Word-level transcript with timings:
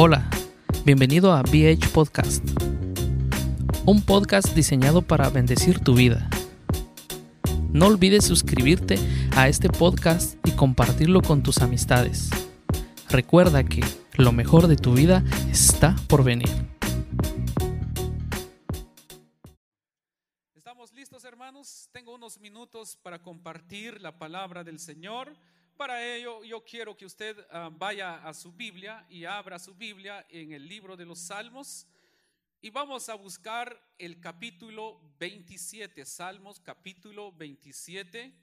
Hola, 0.00 0.30
bienvenido 0.84 1.32
a 1.32 1.42
BH 1.42 1.88
Podcast, 1.92 2.44
un 3.84 4.00
podcast 4.00 4.54
diseñado 4.54 5.02
para 5.02 5.28
bendecir 5.28 5.80
tu 5.80 5.94
vida. 5.96 6.30
No 7.72 7.86
olvides 7.86 8.24
suscribirte 8.24 8.96
a 9.36 9.48
este 9.48 9.68
podcast 9.68 10.36
y 10.46 10.52
compartirlo 10.52 11.20
con 11.20 11.42
tus 11.42 11.58
amistades. 11.62 12.30
Recuerda 13.10 13.64
que 13.64 13.80
lo 14.16 14.30
mejor 14.30 14.68
de 14.68 14.76
tu 14.76 14.94
vida 14.94 15.24
está 15.50 15.96
por 16.06 16.22
venir. 16.22 16.48
¿Estamos 20.54 20.92
listos, 20.92 21.24
hermanos? 21.24 21.88
Tengo 21.90 22.14
unos 22.14 22.38
minutos 22.38 22.96
para 23.02 23.20
compartir 23.20 24.00
la 24.00 24.16
palabra 24.16 24.62
del 24.62 24.78
Señor. 24.78 25.34
Para 25.78 26.04
ello, 26.04 26.42
yo 26.42 26.64
quiero 26.64 26.96
que 26.96 27.06
usted 27.06 27.38
ah, 27.50 27.70
vaya 27.72 28.16
a 28.26 28.34
su 28.34 28.50
Biblia 28.50 29.06
y 29.08 29.24
abra 29.24 29.60
su 29.60 29.76
Biblia 29.76 30.26
en 30.28 30.50
el 30.50 30.66
libro 30.66 30.96
de 30.96 31.06
los 31.06 31.20
Salmos. 31.20 31.86
Y 32.60 32.68
vamos 32.70 33.08
a 33.08 33.14
buscar 33.14 33.80
el 33.96 34.18
capítulo 34.18 35.00
27, 35.20 36.04
Salmos 36.04 36.58
capítulo 36.58 37.30
27. 37.30 38.34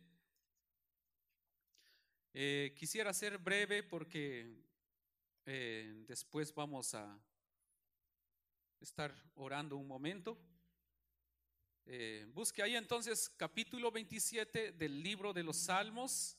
Eh, 2.34 2.74
quisiera 2.78 3.12
ser 3.12 3.38
breve 3.38 3.84
porque 3.84 4.56
eh, 5.46 6.06
después 6.08 6.56
vamos 6.56 6.96
a 6.96 7.20
estar 8.80 9.14
orando 9.36 9.76
un 9.76 9.90
momento. 9.90 10.38
Eh, 11.86 12.26
busque 12.30 12.64
ahí 12.64 12.78
entonces 12.78 13.30
capítulo 13.36 13.92
27 13.92 14.72
del 14.72 15.04
libro 15.04 15.34
de 15.34 15.44
los 15.44 15.58
Salmos 15.58 16.38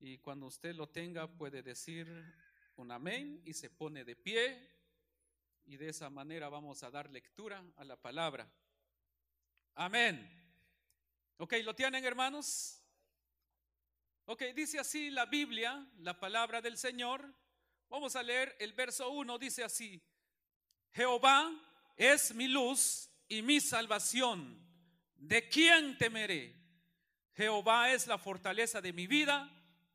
y 0.00 0.18
cuando 0.18 0.46
usted 0.46 0.74
lo 0.74 0.88
tenga 0.88 1.28
puede 1.28 1.62
decir 1.62 2.08
un 2.76 2.90
amén 2.90 3.42
y 3.44 3.52
se 3.52 3.68
pone 3.68 4.04
de 4.04 4.16
pie 4.16 4.70
y 5.66 5.76
de 5.76 5.90
esa 5.90 6.08
manera 6.08 6.48
vamos 6.48 6.82
a 6.82 6.90
dar 6.90 7.10
lectura 7.10 7.62
a 7.76 7.84
la 7.84 7.96
palabra. 7.96 8.50
Amén. 9.74 10.28
Ok, 11.36 11.54
¿lo 11.62 11.74
tienen 11.74 12.04
hermanos? 12.04 12.82
Ok, 14.24 14.42
dice 14.54 14.78
así 14.78 15.10
la 15.10 15.26
Biblia, 15.26 15.86
la 15.98 16.18
palabra 16.18 16.60
del 16.60 16.78
Señor. 16.78 17.34
Vamos 17.88 18.16
a 18.16 18.22
leer 18.22 18.56
el 18.58 18.72
verso 18.72 19.10
1, 19.10 19.38
dice 19.38 19.64
así, 19.64 20.02
Jehová 20.92 21.50
es 21.96 22.34
mi 22.34 22.48
luz 22.48 23.10
y 23.28 23.42
mi 23.42 23.60
salvación. 23.60 24.66
¿De 25.16 25.48
quién 25.48 25.98
temeré? 25.98 26.56
Jehová 27.34 27.92
es 27.92 28.06
la 28.06 28.18
fortaleza 28.18 28.80
de 28.80 28.92
mi 28.92 29.06
vida. 29.06 29.50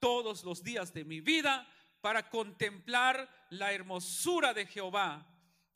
todos 0.00 0.44
los 0.44 0.62
días 0.62 0.92
de 0.92 1.04
mi 1.04 1.20
vida 1.20 1.68
para 2.00 2.28
contemplar 2.30 3.28
la 3.50 3.72
hermosura 3.72 4.54
de 4.54 4.66
Jehová 4.66 5.26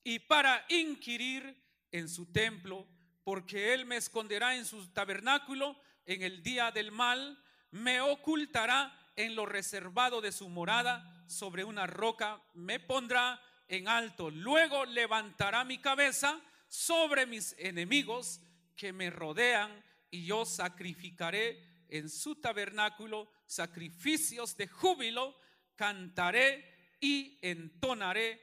y 0.04 0.18
para 0.20 0.64
inquirir 0.68 1.56
en 1.90 2.08
su 2.08 2.32
templo, 2.32 2.86
porque 3.24 3.74
Él 3.74 3.86
me 3.86 3.96
esconderá 3.96 4.56
en 4.56 4.64
su 4.64 4.92
tabernáculo 4.92 5.76
en 6.06 6.22
el 6.22 6.42
día 6.42 6.70
del 6.70 6.90
mal, 6.90 7.42
me 7.70 8.00
ocultará 8.00 8.98
en 9.16 9.34
lo 9.34 9.46
reservado 9.46 10.20
de 10.20 10.32
su 10.32 10.48
morada, 10.48 11.24
sobre 11.26 11.64
una 11.64 11.86
roca 11.86 12.42
me 12.54 12.80
pondrá 12.80 13.40
en 13.68 13.88
alto. 13.88 14.30
Luego 14.30 14.84
levantará 14.84 15.64
mi 15.64 15.78
cabeza 15.78 16.40
sobre 16.68 17.26
mis 17.26 17.54
enemigos 17.58 18.40
que 18.76 18.92
me 18.92 19.10
rodean 19.10 19.82
y 20.10 20.24
yo 20.24 20.44
sacrificaré 20.44 21.71
en 21.92 22.08
su 22.08 22.36
tabernáculo 22.36 23.30
sacrificios 23.46 24.56
de 24.56 24.66
júbilo, 24.66 25.36
cantaré 25.76 26.96
y 27.00 27.38
entonaré 27.42 28.40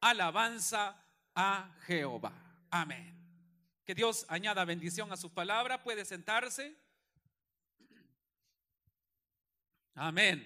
alabanza 0.00 1.00
a 1.32 1.72
Jehová. 1.86 2.32
Amén. 2.70 3.14
Que 3.84 3.94
Dios 3.94 4.26
añada 4.28 4.64
bendición 4.64 5.12
a 5.12 5.16
su 5.16 5.32
palabra. 5.32 5.82
Puede 5.82 6.04
sentarse. 6.04 6.76
Amén. 9.94 10.44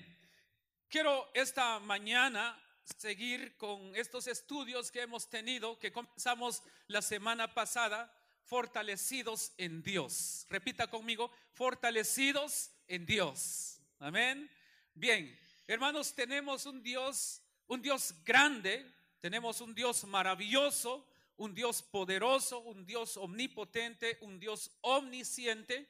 Quiero 0.88 1.31
esta 1.32 1.81
mañana 1.81 2.62
seguir 2.99 3.56
con 3.56 3.96
estos 3.96 4.26
estudios 4.26 4.93
que 4.93 5.00
hemos 5.00 5.31
tenido, 5.31 5.78
que 5.78 5.90
comenzamos 5.90 6.62
la 6.87 7.00
semana 7.00 7.54
pasada, 7.54 8.14
fortalecidos 8.44 9.53
en 9.56 9.83
Dios. 9.83 10.47
Repita 10.50 10.89
conmigo, 10.89 11.31
fortalecidos 11.53 12.71
en 12.89 13.06
Dios. 13.06 13.81
Amén. 13.99 14.50
Bien, 14.94 15.39
hermanos, 15.67 16.15
tenemos 16.15 16.67
un 16.67 16.83
Dios, 16.83 17.41
un 17.67 17.81
Dios 17.81 18.15
grande, 18.25 18.87
tenemos 19.21 19.61
un 19.61 19.75
Dios 19.75 20.05
maravilloso, 20.05 21.06
un 21.37 21.55
Dios 21.55 21.83
poderoso, 21.83 22.61
un 22.61 22.85
Dios 22.85 23.17
omnipotente, 23.17 24.19
un 24.21 24.39
Dios 24.39 24.71
omnisciente. 24.83 25.88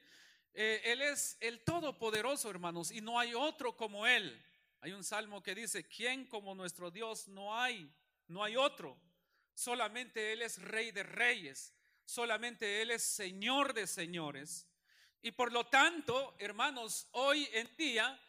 Eh, 0.53 0.81
él 0.85 1.01
es 1.01 1.37
el 1.41 1.63
todopoderoso, 1.63 2.49
hermanos, 2.49 2.91
y 2.91 3.01
no 3.01 3.19
hay 3.19 3.33
otro 3.33 3.75
como 3.75 4.05
Él. 4.05 4.39
Hay 4.81 4.91
un 4.91 5.03
salmo 5.03 5.41
que 5.41 5.55
dice, 5.55 5.87
¿quién 5.87 6.25
como 6.25 6.55
nuestro 6.55 6.91
Dios 6.91 7.27
no 7.27 7.57
hay? 7.59 7.91
No 8.27 8.43
hay 8.43 8.55
otro. 8.55 8.97
Solamente 9.53 10.33
Él 10.33 10.41
es 10.41 10.61
rey 10.61 10.91
de 10.91 11.03
reyes. 11.03 11.73
Solamente 12.05 12.81
Él 12.81 12.91
es 12.91 13.03
Señor 13.03 13.73
de 13.73 13.87
señores. 13.87 14.67
Y 15.21 15.31
por 15.31 15.51
lo 15.51 15.65
tanto, 15.67 16.35
hermanos, 16.39 17.07
hoy 17.11 17.47
en 17.53 17.69
día, 17.77 18.19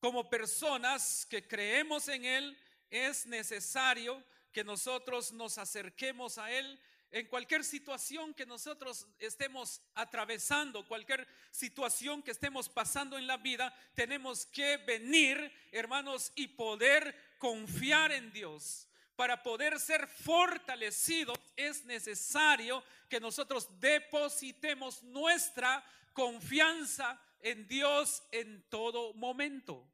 como 0.00 0.30
personas 0.30 1.26
que 1.26 1.46
creemos 1.46 2.08
en 2.08 2.24
Él, 2.24 2.58
es 2.90 3.26
necesario 3.26 4.22
que 4.52 4.64
nosotros 4.64 5.32
nos 5.32 5.58
acerquemos 5.58 6.38
a 6.38 6.50
Él 6.50 6.80
en 7.12 7.26
cualquier 7.26 7.62
situación 7.62 8.32
que 8.32 8.46
nosotros 8.46 9.06
estemos 9.18 9.82
atravesando, 9.94 10.88
cualquier 10.88 11.28
situación 11.50 12.22
que 12.22 12.30
estemos 12.30 12.70
pasando 12.70 13.18
en 13.18 13.26
la 13.26 13.36
vida, 13.36 13.74
tenemos 13.94 14.46
que 14.46 14.78
venir, 14.78 15.52
hermanos, 15.72 16.32
y 16.34 16.48
poder 16.48 17.14
confiar 17.36 18.12
en 18.12 18.32
Dios. 18.32 18.88
Para 19.22 19.40
poder 19.40 19.78
ser 19.78 20.08
fortalecidos 20.08 21.38
es 21.54 21.84
necesario 21.84 22.82
que 23.08 23.20
nosotros 23.20 23.68
depositemos 23.78 25.00
nuestra 25.04 25.84
confianza 26.12 27.22
en 27.38 27.68
Dios 27.68 28.24
en 28.32 28.68
todo 28.68 29.14
momento. 29.14 29.88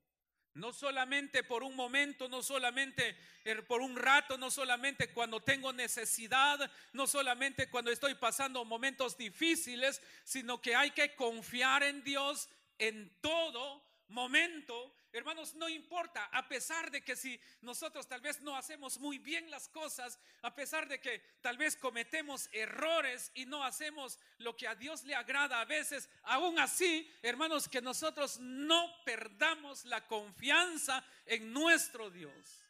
No 0.55 0.73
solamente 0.73 1.45
por 1.45 1.63
un 1.63 1.77
momento, 1.77 2.27
no 2.31 2.43
solamente 2.43 3.19
er, 3.45 3.67
por 3.67 3.83
un 3.83 3.97
rato, 3.97 4.39
no 4.39 4.51
solamente 4.51 5.13
cuando 5.13 5.43
tengo 5.43 5.75
necesidad, 5.75 6.59
no 6.95 7.07
solamente 7.07 7.69
cuando 7.69 7.91
estoy 7.91 8.15
pasando 8.15 8.65
momentos 8.65 9.19
difíciles, 9.19 10.01
sino 10.25 10.63
que 10.63 10.75
hay 10.75 10.93
que 10.93 11.15
confiar 11.15 11.83
en 11.83 12.03
Dios 12.03 12.49
en 12.79 13.15
todo 13.21 13.85
momento 14.09 14.95
Hermanos, 15.11 15.55
no 15.55 15.69
importa, 15.71 16.27
a 16.27 16.47
pesar 16.47 16.91
de 16.91 17.03
que 17.03 17.17
si 17.17 17.41
nosotros 17.63 18.07
tal 18.07 18.21
vez 18.21 18.43
no 18.43 18.55
hacemos 18.55 18.99
muy 18.99 19.19
bien 19.19 19.51
las 19.51 19.69
cosas, 19.69 20.19
a 20.43 20.55
pesar 20.55 20.87
de 20.87 21.01
que 21.01 21.21
tal 21.41 21.57
vez 21.57 21.77
cometemos 21.77 22.49
errores 22.53 23.31
y 23.35 23.47
no 23.47 23.65
hacemos 23.65 24.19
lo 24.37 24.55
que 24.55 24.69
a 24.69 24.75
Dios 24.75 25.05
le 25.05 25.15
agrada 25.15 25.61
a 25.61 25.65
veces, 25.65 26.11
aún 26.25 26.59
así, 26.59 27.11
hermanos, 27.23 27.69
que 27.69 27.81
nosotros 27.81 28.39
no 28.39 28.95
perdamos 29.07 29.87
la 29.87 30.07
confianza 30.07 31.03
en 31.25 31.55
nuestro 31.55 32.11
Dios. 32.11 32.63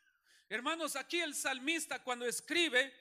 Hermanos, 0.49 0.95
aquí 0.95 1.21
el 1.21 1.35
salmista 1.35 2.03
cuando 2.05 2.25
escribe 2.25 2.95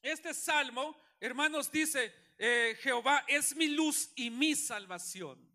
este 0.00 0.32
salmo, 0.34 0.96
hermanos, 1.20 1.70
dice, 1.70 2.14
eh, 2.38 2.78
Jehová 2.80 3.24
es 3.26 3.56
mi 3.56 3.68
luz 3.68 4.10
y 4.14 4.30
mi 4.30 4.54
salvación. 4.54 5.51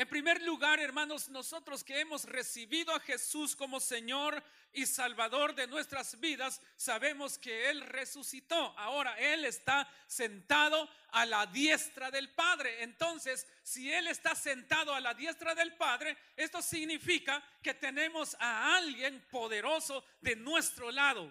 En 0.00 0.08
primer 0.08 0.40
lugar, 0.40 0.80
hermanos, 0.80 1.28
nosotros 1.28 1.84
que 1.84 2.00
hemos 2.00 2.24
recibido 2.24 2.94
a 2.94 3.00
Jesús 3.00 3.54
como 3.54 3.80
Señor 3.80 4.42
y 4.72 4.86
Salvador 4.86 5.54
de 5.54 5.66
nuestras 5.66 6.18
vidas, 6.18 6.62
sabemos 6.74 7.36
que 7.36 7.68
Él 7.68 7.82
resucitó. 7.82 8.56
Ahora 8.78 9.14
Él 9.18 9.44
está 9.44 9.86
sentado 10.06 10.88
a 11.10 11.26
la 11.26 11.44
diestra 11.44 12.10
del 12.10 12.30
Padre. 12.30 12.82
Entonces, 12.82 13.46
si 13.62 13.92
Él 13.92 14.06
está 14.06 14.34
sentado 14.34 14.94
a 14.94 15.00
la 15.00 15.12
diestra 15.12 15.54
del 15.54 15.74
Padre, 15.76 16.16
esto 16.34 16.62
significa 16.62 17.44
que 17.62 17.74
tenemos 17.74 18.34
a 18.40 18.78
alguien 18.78 19.22
poderoso 19.30 20.02
de 20.22 20.34
nuestro 20.34 20.90
lado. 20.90 21.30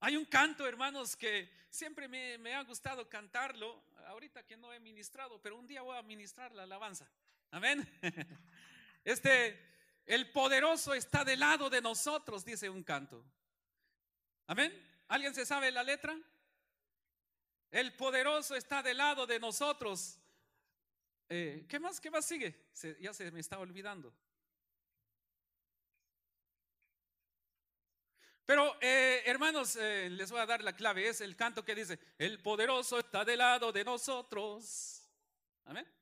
Hay 0.00 0.16
un 0.16 0.24
canto, 0.24 0.66
hermanos, 0.66 1.14
que 1.14 1.48
siempre 1.70 2.08
me, 2.08 2.54
ha 2.56 2.64
gustado 2.64 3.08
cantarlo. 3.08 3.84
Ahorita 4.08 4.44
que 4.44 4.56
no 4.56 4.72
he 4.72 4.80
ministrado, 4.80 5.40
pero 5.40 5.56
un 5.56 5.66
día 5.68 5.82
voy 5.82 5.96
a 5.96 6.02
ministrar 6.02 6.52
la 6.52 6.64
alabanza. 6.64 7.08
Amén. 7.50 7.88
Este, 9.04 9.56
el 10.04 10.32
poderoso 10.32 10.92
está 10.92 11.24
del 11.24 11.38
lado 11.38 11.70
de 11.70 11.80
nosotros, 11.80 12.44
dice 12.44 12.68
un 12.68 12.82
canto. 12.82 13.24
Amén. 14.48 14.72
¿Alguien 15.06 15.32
se 15.32 15.46
sabe 15.46 15.70
la 15.70 15.84
letra? 15.84 16.18
El 17.70 17.94
poderoso 17.94 18.56
está 18.56 18.82
del 18.82 18.96
lado 18.96 19.26
de 19.26 19.38
nosotros. 19.38 20.18
Eh, 21.28 21.66
¿Qué 21.68 21.78
más? 21.78 22.00
¿Qué 22.00 22.10
más 22.10 22.24
sigue? 22.24 22.66
ya 23.00 23.14
se 23.14 23.30
me 23.30 23.40
está 23.40 23.58
olvidando. 23.58 24.12
Pero 28.44 28.76
eh, 28.80 29.22
hermanos, 29.26 29.74
eh, 29.74 30.08
les 30.08 30.30
voy 30.30 30.40
a 30.40 30.46
dar 30.46 30.62
la 30.62 30.74
clave. 30.74 31.08
Es 31.08 31.20
el 31.20 31.34
canto 31.34 31.64
que 31.64 31.74
dice, 31.74 31.98
el 32.16 32.40
poderoso 32.40 32.98
está 33.00 33.24
del 33.24 33.38
lado 33.38 33.72
de 33.72 33.84
nosotros. 33.84 35.02
Amén. 35.64 35.95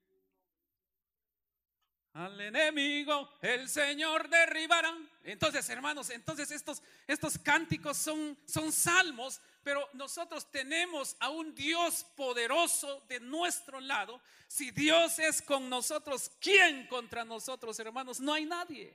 Al 2.15 2.41
enemigo 2.41 3.29
el 3.43 3.69
Señor 3.69 4.29
derribará. 4.29 4.97
Entonces, 5.25 5.69
hermanos, 5.69 6.11
entonces 6.11 6.49
estos, 6.53 6.81
estos 7.09 7.37
cánticos 7.39 7.97
son, 7.97 8.39
son 8.47 8.71
salmos, 8.71 9.41
pero 9.65 9.89
nosotros 9.95 10.49
tenemos 10.51 11.17
a 11.19 11.31
un 11.31 11.55
Dios 11.57 12.07
poderoso 12.17 13.03
de 13.09 13.19
nuestro 13.19 13.81
lado. 13.81 14.21
Si 14.47 14.71
Dios 14.71 15.19
es 15.19 15.43
con 15.43 15.69
nosotros, 15.69 16.31
¿quién 16.41 16.87
contra 16.87 17.25
nosotros, 17.25 17.79
hermanos? 17.81 18.21
No 18.21 18.33
hay 18.33 18.45
nadie. 18.45 18.95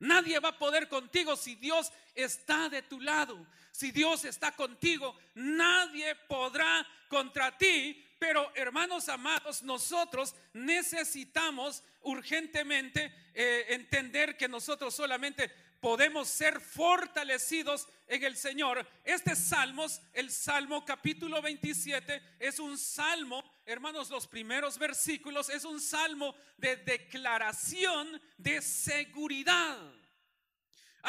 Nadie 0.00 0.40
va 0.40 0.50
a 0.50 0.58
poder 0.58 0.88
contigo 0.88 1.36
si 1.36 1.54
Dios 1.54 1.92
está 2.16 2.68
de 2.68 2.82
tu 2.82 3.00
lado. 3.00 3.46
Si 3.70 3.92
Dios 3.92 4.24
está 4.24 4.56
contigo, 4.56 5.16
nadie 5.34 6.16
podrá 6.26 6.84
contra 7.08 7.56
ti 7.56 8.04
pero 8.18 8.50
hermanos 8.54 9.08
amados, 9.08 9.62
nosotros 9.62 10.34
necesitamos 10.52 11.82
urgentemente 12.02 13.12
eh, 13.34 13.66
entender 13.68 14.36
que 14.36 14.48
nosotros 14.48 14.94
solamente 14.94 15.50
podemos 15.80 16.28
ser 16.28 16.60
fortalecidos 16.60 17.88
en 18.06 18.24
el 18.24 18.36
Señor. 18.36 18.86
Este 19.04 19.36
Salmos, 19.36 20.00
el 20.12 20.30
Salmo 20.30 20.84
capítulo 20.84 21.40
27, 21.40 22.20
es 22.40 22.58
un 22.58 22.76
salmo, 22.76 23.44
hermanos, 23.64 24.10
los 24.10 24.26
primeros 24.26 24.78
versículos, 24.78 25.48
es 25.48 25.64
un 25.64 25.80
salmo 25.80 26.34
de 26.56 26.76
declaración 26.76 28.20
de 28.36 28.60
seguridad. 28.60 29.78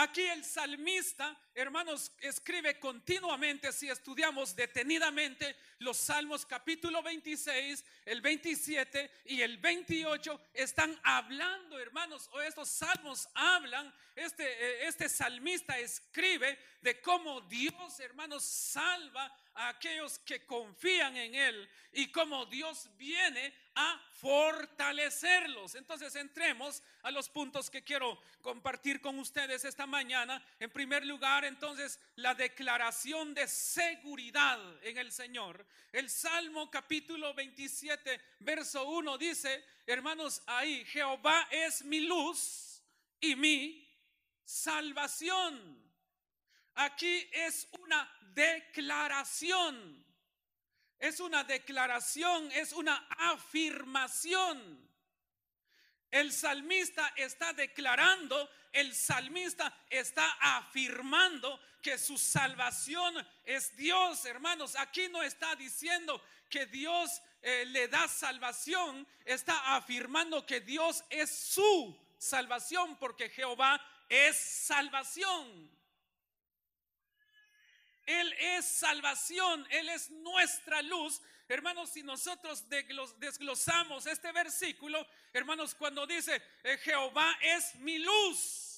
Aquí 0.01 0.21
el 0.21 0.45
salmista, 0.45 1.37
hermanos, 1.53 2.13
escribe 2.21 2.79
continuamente, 2.79 3.73
si 3.73 3.89
estudiamos 3.89 4.55
detenidamente 4.55 5.57
los 5.79 5.97
salmos 5.97 6.45
capítulo 6.45 7.03
26, 7.03 7.83
el 8.05 8.21
27 8.21 9.11
y 9.25 9.41
el 9.41 9.57
28, 9.57 10.39
están 10.53 10.97
hablando, 11.03 11.77
hermanos, 11.77 12.29
o 12.31 12.39
estos 12.39 12.69
salmos 12.69 13.27
hablan, 13.33 13.93
este, 14.15 14.45
eh, 14.45 14.87
este 14.87 15.09
salmista 15.09 15.77
escribe 15.77 16.57
de 16.79 17.01
cómo 17.01 17.41
Dios, 17.41 17.99
hermanos, 17.99 18.45
salva 18.45 19.25
a 19.53 19.67
aquellos 19.67 20.17
que 20.19 20.45
confían 20.45 21.17
en 21.17 21.35
Él 21.35 21.69
y 21.91 22.09
cómo 22.09 22.45
Dios 22.45 22.89
viene 22.95 23.53
a 23.81 23.97
fortalecerlos. 24.19 25.75
Entonces 25.75 26.13
entremos 26.15 26.83
a 27.01 27.11
los 27.11 27.29
puntos 27.29 27.69
que 27.69 27.81
quiero 27.81 28.21
compartir 28.41 28.99
con 28.99 29.17
ustedes 29.19 29.63
esta 29.63 29.87
mañana. 29.87 30.43
En 30.59 30.69
primer 30.69 31.05
lugar, 31.05 31.45
entonces, 31.45 31.97
la 32.17 32.35
declaración 32.35 33.33
de 33.33 33.47
seguridad 33.47 34.59
en 34.83 34.97
el 34.97 35.13
Señor. 35.13 35.65
El 35.93 36.09
Salmo 36.09 36.69
capítulo 36.69 37.33
27, 37.33 38.19
verso 38.39 38.83
1 38.83 39.17
dice, 39.17 39.63
hermanos, 39.87 40.41
ahí, 40.45 40.83
Jehová 40.83 41.47
es 41.49 41.85
mi 41.85 42.01
luz 42.01 42.81
y 43.21 43.37
mi 43.37 43.87
salvación. 44.43 45.81
Aquí 46.75 47.29
es 47.31 47.65
una 47.79 48.11
declaración. 48.33 50.08
Es 50.99 51.19
una 51.19 51.43
declaración, 51.43 52.51
es 52.51 52.73
una 52.73 53.07
afirmación. 53.17 54.89
El 56.11 56.33
salmista 56.33 57.13
está 57.15 57.53
declarando, 57.53 58.49
el 58.73 58.93
salmista 58.93 59.73
está 59.89 60.29
afirmando 60.57 61.59
que 61.81 61.97
su 61.97 62.17
salvación 62.17 63.15
es 63.45 63.75
Dios, 63.77 64.25
hermanos. 64.25 64.75
Aquí 64.75 65.07
no 65.07 65.23
está 65.23 65.55
diciendo 65.55 66.21
que 66.49 66.65
Dios 66.65 67.21
eh, 67.41 67.63
le 67.67 67.87
da 67.87 68.07
salvación, 68.07 69.07
está 69.23 69.75
afirmando 69.75 70.45
que 70.45 70.59
Dios 70.59 71.03
es 71.09 71.29
su 71.29 71.97
salvación, 72.17 72.97
porque 72.97 73.29
Jehová 73.29 73.79
es 74.09 74.35
salvación. 74.35 75.78
Él 78.09 78.33
es 78.39 78.65
salvación, 78.65 79.65
Él 79.69 79.89
es 79.89 80.09
nuestra 80.09 80.81
luz. 80.81 81.21
Hermanos, 81.47 81.91
si 81.91 82.03
nosotros 82.03 82.65
desglosamos 82.69 84.05
este 84.05 84.31
versículo, 84.31 85.05
hermanos, 85.33 85.75
cuando 85.75 86.05
dice, 86.07 86.41
eh, 86.63 86.77
Jehová 86.77 87.37
es 87.41 87.75
mi 87.75 87.99
luz, 87.99 88.69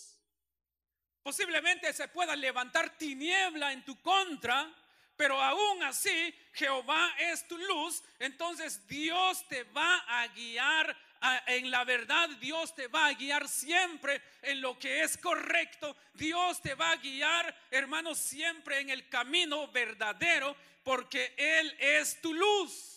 Posiblemente 1.24 1.94
se 1.94 2.08
pueda 2.08 2.36
levantar 2.36 2.98
tiniebla 2.98 3.72
en 3.72 3.86
tu 3.86 4.02
contra, 4.02 4.74
pero 5.16 5.40
aún 5.40 5.84
así 5.84 6.34
Jehová 6.54 7.14
es 7.20 7.48
tu 7.48 7.58
luz, 7.60 8.04
entonces 8.18 8.88
Dios 8.88 9.48
te 9.48 9.64
va 9.66 10.04
a 10.08 10.28
guiar 10.30 10.98
en 11.46 11.70
la 11.70 11.84
verdad, 11.84 12.30
Dios 12.40 12.74
te 12.74 12.88
va 12.88 13.08
a 13.08 13.14
guiar 13.14 13.48
siempre 13.48 14.22
en 14.42 14.62
lo 14.62 14.78
que 14.80 15.04
es 15.04 15.18
correcto, 15.18 15.96
Dios 16.14 16.62
te 16.62 16.74
va 16.74 16.92
a 16.92 16.98
guiar, 16.98 17.56
hermanos, 17.70 18.18
siempre 18.18 18.80
en 18.80 18.90
el 18.90 19.08
camino 19.10 19.68
verdadero, 19.68 20.56
porque 20.84 21.34
Él 21.38 21.76
es 21.80 22.20
tu 22.22 22.34
luz. 22.34 22.92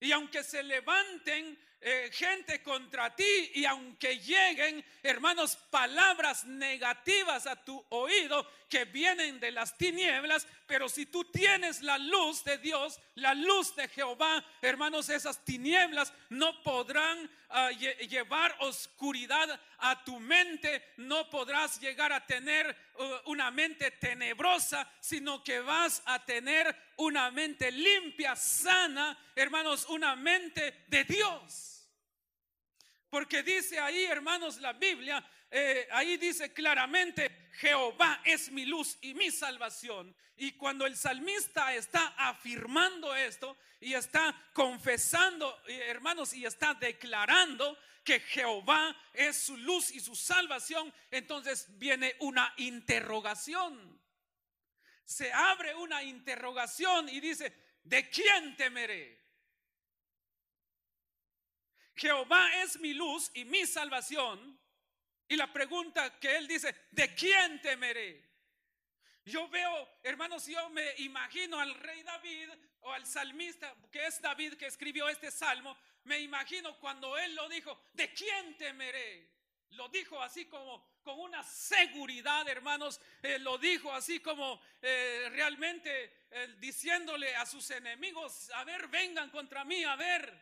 Y 0.00 0.12
aunque 0.12 0.42
se 0.42 0.62
levanten 0.62 1.58
eh, 1.80 2.10
gente 2.12 2.62
contra 2.62 3.14
ti 3.14 3.52
y 3.54 3.64
aunque 3.64 4.18
lleguen, 4.18 4.84
hermanos, 5.02 5.56
palabras 5.70 6.44
negativas 6.44 7.46
a 7.46 7.62
tu 7.62 7.84
oído 7.90 8.50
que 8.68 8.84
vienen 8.84 9.38
de 9.38 9.52
las 9.52 9.76
tinieblas, 9.76 10.46
pero 10.66 10.88
si 10.88 11.06
tú 11.06 11.24
tienes 11.24 11.82
la 11.82 11.98
luz 11.98 12.44
de 12.44 12.58
Dios, 12.58 13.00
la 13.14 13.34
luz 13.34 13.74
de 13.76 13.88
Jehová, 13.88 14.44
hermanos, 14.60 15.08
esas 15.08 15.44
tinieblas 15.44 16.12
no 16.30 16.62
podrán 16.62 17.30
ah, 17.50 17.70
llevar 17.70 18.56
oscuridad 18.60 19.60
a 19.78 20.04
tu 20.04 20.18
mente, 20.18 20.94
no 20.96 21.30
podrás 21.30 21.80
llegar 21.80 22.12
a 22.12 22.26
tener 22.26 22.76
uh, 22.98 23.30
una 23.30 23.50
mente 23.50 23.92
tenebrosa, 23.92 24.90
sino 25.00 25.44
que 25.44 25.60
vas 25.60 26.02
a 26.06 26.24
tener 26.24 26.74
una 26.96 27.30
mente 27.30 27.70
limpia, 27.70 28.34
sana, 28.34 29.16
hermanos, 29.34 29.86
una 29.88 30.16
mente 30.16 30.84
de 30.88 31.04
Dios. 31.04 31.88
Porque 33.08 33.42
dice 33.42 33.78
ahí, 33.78 34.04
hermanos, 34.04 34.58
la 34.60 34.72
Biblia, 34.72 35.24
eh, 35.50 35.86
ahí 35.92 36.16
dice 36.16 36.52
claramente, 36.52 37.45
Jehová 37.58 38.20
es 38.24 38.50
mi 38.50 38.66
luz 38.66 38.98
y 39.00 39.14
mi 39.14 39.30
salvación. 39.30 40.14
Y 40.36 40.52
cuando 40.52 40.84
el 40.84 40.96
salmista 40.96 41.74
está 41.74 42.14
afirmando 42.18 43.14
esto 43.14 43.56
y 43.80 43.94
está 43.94 44.34
confesando, 44.52 45.62
eh, 45.66 45.84
hermanos, 45.88 46.34
y 46.34 46.44
está 46.44 46.74
declarando 46.74 47.78
que 48.04 48.20
Jehová 48.20 48.94
es 49.14 49.38
su 49.38 49.56
luz 49.56 49.90
y 49.90 50.00
su 50.00 50.14
salvación, 50.14 50.92
entonces 51.10 51.66
viene 51.78 52.14
una 52.20 52.52
interrogación. 52.58 54.00
Se 55.04 55.32
abre 55.32 55.74
una 55.74 56.02
interrogación 56.02 57.08
y 57.08 57.20
dice, 57.20 57.56
¿de 57.82 58.10
quién 58.10 58.54
temeré? 58.56 59.24
Jehová 61.94 62.62
es 62.62 62.78
mi 62.78 62.92
luz 62.92 63.30
y 63.32 63.46
mi 63.46 63.64
salvación. 63.64 64.55
Y 65.28 65.36
la 65.36 65.52
pregunta 65.52 66.18
que 66.20 66.36
él 66.36 66.46
dice, 66.46 66.74
¿de 66.90 67.14
quién 67.14 67.60
temeré? 67.60 68.24
Yo 69.24 69.48
veo, 69.48 69.98
hermanos, 70.04 70.46
yo 70.46 70.70
me 70.70 70.94
imagino 70.98 71.58
al 71.58 71.74
rey 71.74 72.02
David 72.04 72.48
o 72.82 72.92
al 72.92 73.04
salmista, 73.04 73.74
que 73.90 74.06
es 74.06 74.20
David 74.20 74.54
que 74.54 74.66
escribió 74.66 75.08
este 75.08 75.32
salmo, 75.32 75.76
me 76.04 76.20
imagino 76.20 76.78
cuando 76.78 77.18
él 77.18 77.34
lo 77.34 77.48
dijo, 77.48 77.76
¿de 77.92 78.12
quién 78.12 78.56
temeré? 78.56 79.28
Lo 79.70 79.88
dijo 79.88 80.22
así 80.22 80.46
como 80.46 80.96
con 81.02 81.18
una 81.18 81.42
seguridad, 81.42 82.48
hermanos, 82.48 83.00
eh, 83.22 83.40
lo 83.40 83.58
dijo 83.58 83.92
así 83.92 84.20
como 84.20 84.62
eh, 84.80 85.28
realmente 85.30 86.26
eh, 86.30 86.54
diciéndole 86.58 87.34
a 87.34 87.44
sus 87.46 87.68
enemigos, 87.70 88.50
a 88.50 88.62
ver, 88.62 88.86
vengan 88.86 89.30
contra 89.30 89.64
mí, 89.64 89.82
a 89.82 89.96
ver. 89.96 90.40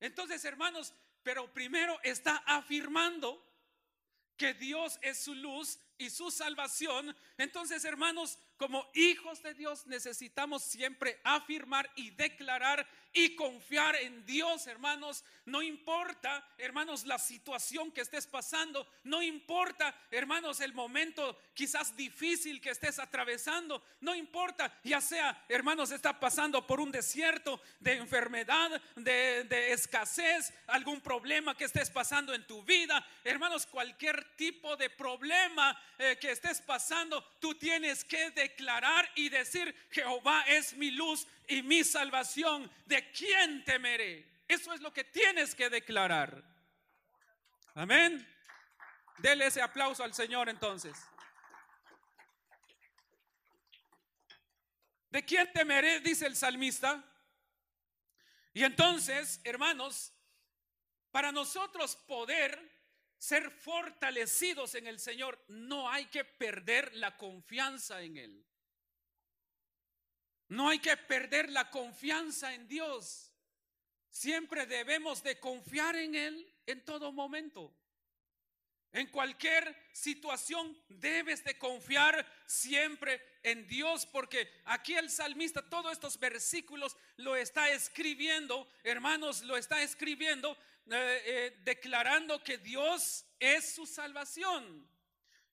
Entonces, 0.00 0.44
hermanos, 0.44 0.92
pero 1.24 1.52
primero 1.52 1.98
está 2.04 2.36
afirmando 2.46 3.42
que 4.36 4.54
Dios 4.54 4.98
es 5.02 5.18
su 5.18 5.34
luz 5.34 5.78
y 5.98 6.10
su 6.10 6.30
salvación. 6.30 7.16
Entonces, 7.38 7.84
hermanos, 7.84 8.38
como 8.56 8.88
hijos 8.94 9.42
de 9.42 9.54
Dios 9.54 9.86
necesitamos 9.86 10.62
siempre 10.62 11.20
afirmar 11.24 11.90
y 11.96 12.10
declarar 12.10 12.86
y 13.14 13.36
confiar 13.36 13.94
en 13.96 14.26
Dios, 14.26 14.66
hermanos. 14.66 15.24
No 15.46 15.62
importa, 15.62 16.46
hermanos, 16.58 17.04
la 17.06 17.18
situación 17.18 17.92
que 17.92 18.00
estés 18.00 18.26
pasando. 18.26 18.86
No 19.04 19.22
importa, 19.22 19.94
hermanos, 20.10 20.60
el 20.60 20.74
momento 20.74 21.38
quizás 21.54 21.96
difícil 21.96 22.60
que 22.60 22.70
estés 22.70 22.98
atravesando. 22.98 23.84
No 24.00 24.16
importa, 24.16 24.76
ya 24.82 25.00
sea, 25.00 25.44
hermanos, 25.48 25.92
está 25.92 26.18
pasando 26.18 26.66
por 26.66 26.80
un 26.80 26.90
desierto 26.90 27.60
de 27.78 27.94
enfermedad, 27.94 28.82
de, 28.96 29.72
escasez, 29.72 30.52
algún 30.66 31.00
problema 31.00 31.56
que 31.56 31.64
estés 31.64 31.90
pasando 31.90 32.34
en 32.34 32.44
tu 32.46 32.64
vida. 32.64 33.06
Hermanos, 33.22 33.64
cualquier 33.66 34.24
tipo 34.36 34.76
de 34.76 34.90
problema 34.90 35.80
eh, 35.98 36.18
que 36.20 36.32
estés 36.32 36.60
pasando, 36.60 37.22
tú 37.38 37.54
tienes 37.54 38.04
que 38.04 38.32
declarar 38.48 39.10
y 39.14 39.28
decir, 39.28 39.74
Jehová 39.90 40.44
es 40.46 40.74
mi 40.74 40.90
luz 40.90 41.26
y 41.48 41.62
mi 41.62 41.82
salvación, 41.84 42.70
¿de 42.86 43.10
quién 43.10 43.64
temeré? 43.64 44.26
Eso 44.46 44.72
es 44.72 44.80
lo 44.80 44.92
que 44.92 45.04
tienes 45.04 45.54
que 45.54 45.70
declarar. 45.70 46.42
Amén. 47.74 48.26
Dele 49.18 49.46
ese 49.46 49.62
aplauso 49.62 50.04
al 50.04 50.12
Señor 50.12 50.48
entonces. 50.48 50.96
¿De 55.10 55.24
quién 55.24 55.50
temeré? 55.52 56.00
Dice 56.00 56.26
el 56.26 56.36
salmista. 56.36 57.02
Y 58.52 58.64
entonces, 58.64 59.40
hermanos, 59.44 60.12
para 61.10 61.32
nosotros 61.32 61.96
poder 61.96 62.73
ser 63.24 63.50
fortalecidos 63.50 64.74
en 64.74 64.86
el 64.86 65.00
Señor, 65.00 65.42
no 65.48 65.88
hay 65.88 66.04
que 66.06 66.24
perder 66.24 66.94
la 66.96 67.16
confianza 67.16 68.02
en 68.02 68.18
Él. 68.18 68.46
No 70.48 70.68
hay 70.68 70.78
que 70.78 70.94
perder 70.98 71.48
la 71.48 71.70
confianza 71.70 72.52
en 72.54 72.68
Dios. 72.68 73.32
Siempre 74.10 74.66
debemos 74.66 75.22
de 75.22 75.40
confiar 75.40 75.96
en 75.96 76.14
Él 76.14 76.54
en 76.66 76.84
todo 76.84 77.12
momento. 77.12 77.74
En 78.92 79.06
cualquier 79.08 79.74
situación 79.92 80.78
debes 80.88 81.42
de 81.42 81.58
confiar 81.58 82.24
siempre 82.46 83.20
en 83.42 83.66
Dios, 83.66 84.06
porque 84.06 84.48
aquí 84.66 84.94
el 84.94 85.10
salmista, 85.10 85.68
todos 85.68 85.92
estos 85.92 86.16
versículos 86.18 86.96
lo 87.16 87.34
está 87.34 87.70
escribiendo, 87.70 88.68
hermanos, 88.84 89.42
lo 89.42 89.56
está 89.56 89.82
escribiendo, 89.82 90.56
eh, 90.90 91.22
eh, 91.24 91.60
declarando 91.62 92.42
que 92.42 92.58
Dios 92.58 93.24
es 93.38 93.74
su 93.74 93.86
salvación. 93.86 94.88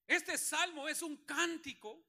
Este 0.08 0.38
salmo 0.38 0.90
es 0.90 1.02
un 1.02 1.18
cántico 1.18 2.04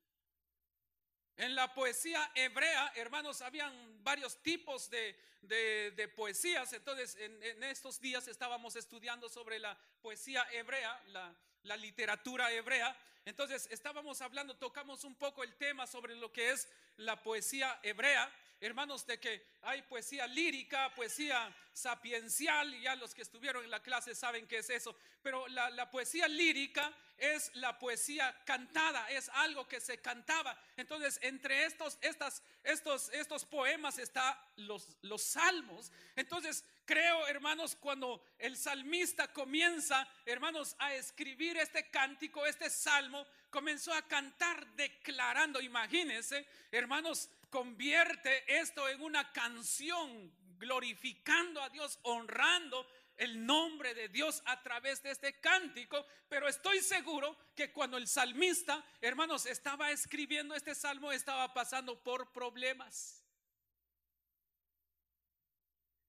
en 1.37 1.55
la 1.55 1.73
poesía 1.73 2.31
hebrea, 2.35 2.93
hermanos, 2.95 3.41
habían 3.41 3.73
varios 4.05 4.43
tipos 4.43 4.91
de, 4.91 6.13
poesías. 6.15 6.73
Entonces, 6.73 7.17
en, 7.17 7.63
estos 7.65 8.01
días 8.01 8.29
estábamos 8.29 8.77
estudiando 8.77 9.29
sobre 9.29 9.59
la 9.59 9.77
poesía 10.01 10.47
hebrea, 10.53 11.03
la, 11.09 11.35
la 11.63 11.77
literatura 11.77 12.53
hebrea. 12.53 12.97
Entonces, 13.25 13.67
estábamos 13.71 14.21
hablando, 14.21 14.57
tocamos 14.57 15.05
un 15.05 15.15
poco 15.15 15.43
el 15.43 15.55
tema 15.55 15.87
sobre 15.87 16.15
lo 16.17 16.33
que 16.33 16.51
es 16.51 16.69
la 16.97 17.23
poesía 17.23 17.79
hebrea 17.83 18.31
hermanos, 18.67 19.05
de 19.07 19.19
que 19.19 19.45
hay 19.63 19.83
poesía 19.83 20.27
lírica, 20.27 20.95
poesía 20.95 21.55
sapiencial, 21.73 22.73
y 22.75 22.83
ya 22.83 22.95
los 22.95 23.13
que 23.13 23.23
estuvieron 23.23 23.65
en 23.65 23.71
la 23.71 23.83
clase 23.83 24.15
saben 24.15 24.47
qué 24.47 24.59
es 24.59 24.71
eso, 24.71 24.95
pero 25.21 25.49
la, 25.49 25.91
poesía 25.91 26.29
lírica 26.29 26.93
es 27.19 27.51
la 27.55 27.79
poesía 27.79 28.35
cantada, 28.45 29.11
es 29.11 29.29
algo 29.31 29.67
que 29.67 29.81
se 29.81 30.01
cantaba. 30.01 30.57
Entonces, 30.77 31.19
entre 31.23 31.65
estos, 31.65 31.99
estas, 32.01 32.43
estos, 32.63 33.09
estos 33.11 33.45
poemas 33.45 33.99
está 33.99 34.41
los, 34.57 34.97
los 35.03 35.23
salmos. 35.23 35.91
Entonces, 36.15 36.65
creo, 36.85 37.27
hermanos, 37.27 37.77
cuando 37.77 38.25
el 38.39 38.57
salmista 38.57 39.33
comienza, 39.33 40.07
hermanos, 40.25 40.77
a 40.79 40.95
escribir 40.95 41.57
este 41.57 41.91
cántico, 41.91 42.47
este 42.47 42.71
salmo, 42.71 43.27
comenzó 43.51 43.93
a 43.93 44.03
cantar 44.09 44.67
declarando, 44.75 45.61
imagínense, 45.61 46.47
hermanos, 46.71 47.29
convierte 47.53 48.61
esto 48.61 48.89
en 48.89 49.03
una 49.03 49.31
canción 49.31 50.35
glorificando 50.59 51.63
a 51.63 51.69
Dios, 51.69 51.99
honrando 52.03 52.89
el 53.17 53.45
nombre 53.45 53.95
de 53.95 54.09
Dios 54.09 54.43
a 54.47 54.63
través 54.63 55.03
de 55.03 55.11
este 55.11 55.39
cántico, 55.39 56.05
pero 56.31 56.49
estoy 56.49 56.81
seguro 56.81 57.37
que 57.55 57.71
cuando 57.71 57.99
el 57.99 58.09
salmista, 58.09 58.83
hermanos, 59.03 59.45
estaba 59.45 59.91
escribiendo 59.91 60.55
este 60.55 60.75
salmo, 60.75 61.13
estaba 61.13 61.53
pasando 61.53 62.03
por 62.03 62.33
problemas. 62.33 63.23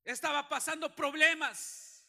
Estaba 0.06 0.48
pasando 0.48 0.96
problemas. 0.96 2.08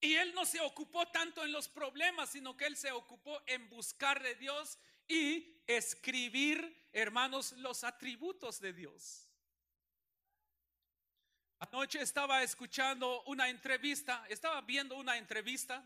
Y 0.00 0.14
él 0.14 0.32
no 0.32 0.46
se 0.46 0.60
ocupó 0.60 1.08
tanto 1.08 1.42
en 1.42 1.50
los 1.50 1.68
problemas, 1.68 2.30
sino 2.30 2.56
que 2.56 2.66
él 2.66 2.76
se 2.76 2.92
ocupó 2.92 3.42
en 3.46 3.68
buscar 3.68 4.22
de 4.22 4.36
Dios 4.36 4.78
y 5.08 5.62
escribir, 5.66 6.88
hermanos, 6.92 7.52
los 7.52 7.84
atributos 7.84 8.60
de 8.60 8.72
Dios. 8.72 9.28
Anoche 11.58 12.00
estaba 12.02 12.42
escuchando 12.42 13.22
una 13.24 13.48
entrevista, 13.48 14.26
estaba 14.28 14.60
viendo 14.60 14.96
una 14.96 15.16
entrevista 15.16 15.82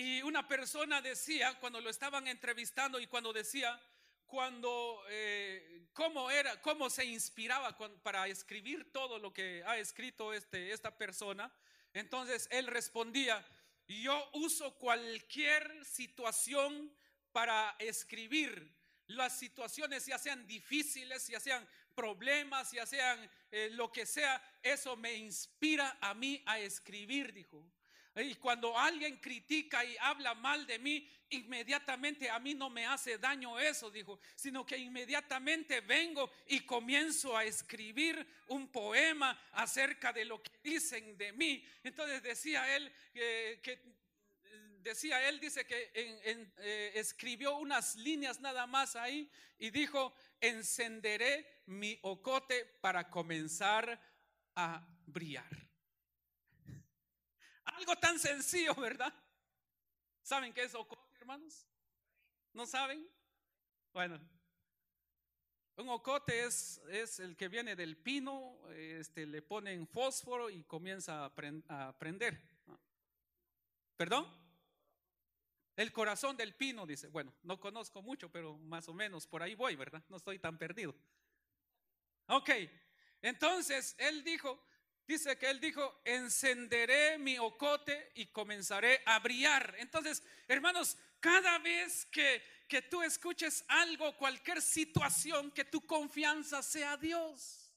Y 0.00 0.22
una 0.22 0.46
persona 0.46 1.02
decía, 1.02 1.58
cuando 1.58 1.80
lo 1.80 1.90
estaban 1.90 2.28
entrevistando 2.28 3.00
y 3.00 3.08
cuando 3.08 3.32
decía, 3.32 3.80
cuando, 4.26 5.02
eh, 5.08 5.88
cómo 5.92 6.30
era, 6.30 6.62
cómo 6.62 6.88
se 6.88 7.04
inspiraba 7.04 7.76
para 8.04 8.28
escribir 8.28 8.92
todo 8.92 9.18
lo 9.18 9.32
que 9.32 9.64
ha 9.66 9.76
escrito 9.76 10.32
este, 10.32 10.70
esta 10.70 10.96
persona, 10.96 11.52
entonces 11.92 12.46
él 12.52 12.68
respondía, 12.68 13.44
yo 13.88 14.30
uso 14.34 14.72
cualquier 14.78 15.84
situación 15.84 16.94
para 17.32 17.76
escribir 17.78 18.74
las 19.08 19.38
situaciones, 19.38 20.06
ya 20.06 20.18
sean 20.18 20.46
difíciles, 20.46 21.26
ya 21.28 21.40
sean 21.40 21.66
problemas, 21.94 22.70
ya 22.72 22.86
sean 22.86 23.28
eh, 23.50 23.70
lo 23.72 23.90
que 23.90 24.06
sea, 24.06 24.40
eso 24.62 24.96
me 24.96 25.14
inspira 25.14 25.98
a 26.00 26.14
mí 26.14 26.42
a 26.46 26.58
escribir, 26.58 27.32
dijo. 27.32 27.64
Y 28.14 28.34
cuando 28.34 28.76
alguien 28.76 29.16
critica 29.18 29.84
y 29.84 29.96
habla 30.00 30.34
mal 30.34 30.66
de 30.66 30.78
mí, 30.78 31.08
inmediatamente 31.30 32.28
a 32.28 32.38
mí 32.40 32.54
no 32.54 32.68
me 32.68 32.84
hace 32.84 33.16
daño 33.16 33.60
eso, 33.60 33.90
dijo, 33.90 34.18
sino 34.34 34.66
que 34.66 34.76
inmediatamente 34.76 35.80
vengo 35.82 36.30
y 36.48 36.60
comienzo 36.60 37.36
a 37.36 37.44
escribir 37.44 38.26
un 38.48 38.68
poema 38.68 39.40
acerca 39.52 40.12
de 40.12 40.24
lo 40.24 40.42
que 40.42 40.50
dicen 40.64 41.16
de 41.16 41.32
mí. 41.32 41.64
Entonces 41.84 42.22
decía 42.22 42.76
él 42.76 42.92
que 43.12 43.97
decía 44.88 45.28
él, 45.28 45.38
dice 45.38 45.66
que 45.66 45.90
eh, 45.94 46.92
escribió 46.94 47.56
unas 47.58 47.94
líneas 47.96 48.40
nada 48.40 48.66
más 48.66 48.96
ahí 48.96 49.30
y 49.58 49.70
dijo, 49.70 50.14
encenderé 50.40 51.62
mi 51.66 51.98
ocote 52.02 52.64
para 52.80 53.10
comenzar 53.10 54.00
a 54.54 54.86
brillar. 55.06 55.50
Algo 57.64 57.96
tan 57.96 58.18
sencillo, 58.18 58.74
¿verdad? 58.74 59.12
¿Saben 60.22 60.52
qué 60.52 60.64
es 60.64 60.74
ocote, 60.74 61.18
hermanos? 61.18 61.66
¿No 62.52 62.66
saben? 62.66 63.06
Bueno, 63.92 64.18
un 65.76 65.88
ocote 65.90 66.44
es, 66.44 66.80
el 67.20 67.36
que 67.36 67.48
viene 67.48 67.76
del 67.76 67.96
pino, 67.96 68.58
este, 68.70 69.26
le 69.26 69.42
ponen 69.42 69.86
fósforo 69.86 70.50
y 70.50 70.64
comienza 70.64 71.26
a, 71.26 71.98
prender. 71.98 72.40
¿Perdón? 73.96 74.47
El 75.78 75.92
corazón 75.92 76.36
del 76.36 76.56
pino, 76.56 76.84
dice. 76.84 77.06
Bueno, 77.06 77.32
no 77.44 77.60
conozco 77.60 78.02
mucho, 78.02 78.28
pero 78.32 78.58
más 78.58 78.88
o 78.88 78.92
menos 78.92 79.28
por 79.28 79.44
ahí 79.44 79.54
voy, 79.54 79.76
¿verdad? 79.76 80.02
No 80.08 80.16
estoy 80.16 80.40
tan 80.40 80.58
perdido. 80.58 80.92
Ok, 82.26 82.50
entonces 83.22 83.94
él 83.96 84.24
dijo, 84.24 84.60
dice 85.06 85.38
que 85.38 85.48
él 85.48 85.60
dijo, 85.60 86.00
encenderé 86.04 87.16
mi 87.18 87.38
ocote 87.38 88.10
y 88.16 88.26
comenzaré 88.26 89.00
a 89.06 89.20
brillar. 89.20 89.76
Entonces, 89.78 90.24
hermanos, 90.48 90.96
cada 91.20 91.60
vez 91.60 92.06
que, 92.06 92.42
que 92.66 92.82
tú 92.82 93.00
escuches 93.00 93.64
algo, 93.68 94.16
cualquier 94.16 94.60
situación, 94.60 95.52
que 95.52 95.64
tu 95.64 95.86
confianza 95.86 96.60
sea 96.60 96.96
Dios. 96.96 97.72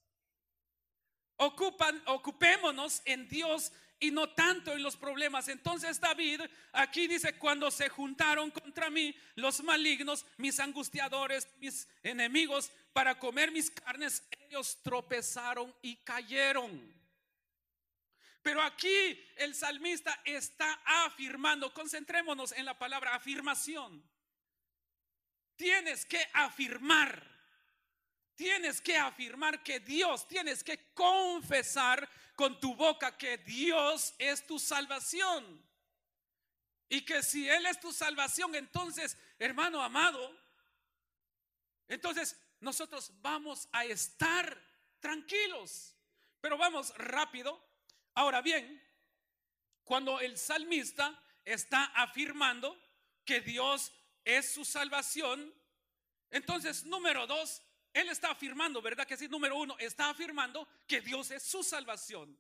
Ocupan, 1.36 2.01
ocupémonos 2.08 3.03
en 3.05 3.27
Dios 3.27 3.72
y 4.01 4.10
no 4.10 4.27
tanto 4.31 4.74
en 4.74 4.84
los 4.84 4.98
problemas. 4.98 5.48
Entonces 5.48 6.00
David 6.01 6.41
aquí 6.74 7.08
dice, 7.08 7.38
cuando 7.38 7.70
se 7.72 7.88
juntaron 7.88 8.50
contra 8.50 8.89
mí 8.89 9.15
los 9.36 9.63
malignos, 9.63 10.25
mis 10.38 10.60
angustiadores, 10.60 11.48
mis 11.60 11.88
enemigos, 12.03 12.72
para 12.91 13.17
comer 13.17 13.51
mis 13.51 13.70
carnes, 13.70 14.27
ellos 14.50 14.79
tropezaron 14.84 15.74
y 15.84 15.98
cayeron. 15.98 17.00
Pero 18.41 18.62
aquí 18.63 19.24
el 19.38 19.53
salmista 19.53 20.20
está 20.25 20.81
afirmando, 21.05 21.72
concentrémonos 21.72 22.51
en 22.53 22.65
la 22.65 22.77
palabra 22.77 23.13
afirmación. 23.13 24.03
Tienes 25.55 26.08
que 26.08 26.27
afirmar, 26.34 27.24
tienes 28.34 28.81
que 28.81 28.98
afirmar 28.98 29.62
que 29.62 29.79
Dios, 29.79 30.27
tienes 30.27 30.63
que 30.63 30.91
confesar 30.95 32.10
con 32.36 32.60
tu 32.60 32.76
boca 32.76 33.17
que 33.17 33.38
Dios 33.38 34.13
es 34.17 34.46
tu 34.46 34.60
salvación. 34.60 35.63
Y 36.89 37.06
que 37.06 37.24
si 37.24 37.48
Él 37.48 37.65
es 37.65 37.80
tu 37.80 37.94
salvación, 37.94 38.54
entonces, 38.56 39.17
hermano 39.39 39.82
amado, 39.82 40.38
entonces 41.88 42.38
nosotros 42.60 43.12
vamos 43.22 43.67
a 43.72 43.86
estar 43.86 44.62
tranquilos. 45.00 45.96
Pero 46.41 46.58
vamos 46.58 46.94
rápido 46.98 47.72
Ahora 48.13 48.41
bien, 48.41 48.82
cuando 49.84 50.20
el 50.20 50.38
salmista 50.38 51.17
está 51.46 51.86
afirmando 51.86 52.78
que 53.24 53.39
Dios 53.39 53.91
es 54.26 54.54
su 54.54 54.65
salvación, 54.65 55.54
entonces 56.30 56.84
número 56.84 57.26
dos, 57.26 57.62
él 57.93 58.10
está 58.10 58.32
afirmando, 58.32 58.82
¿verdad 58.82 59.06
que 59.06 59.17
sí? 59.17 59.27
Número 59.27 59.58
uno, 59.58 59.77
está 59.80 60.10
afirmando 60.10 60.67
que 60.88 61.01
Dios 61.01 61.32
es 61.32 61.43
su 61.43 61.63
salvación. 61.63 62.38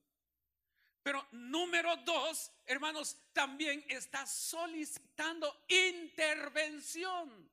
Pero 1.03 1.27
número 1.31 1.97
dos, 1.97 2.51
hermanos, 2.65 3.17
también 3.33 3.83
está 3.89 4.25
solicitando 4.25 5.65
intervención. 5.67 7.49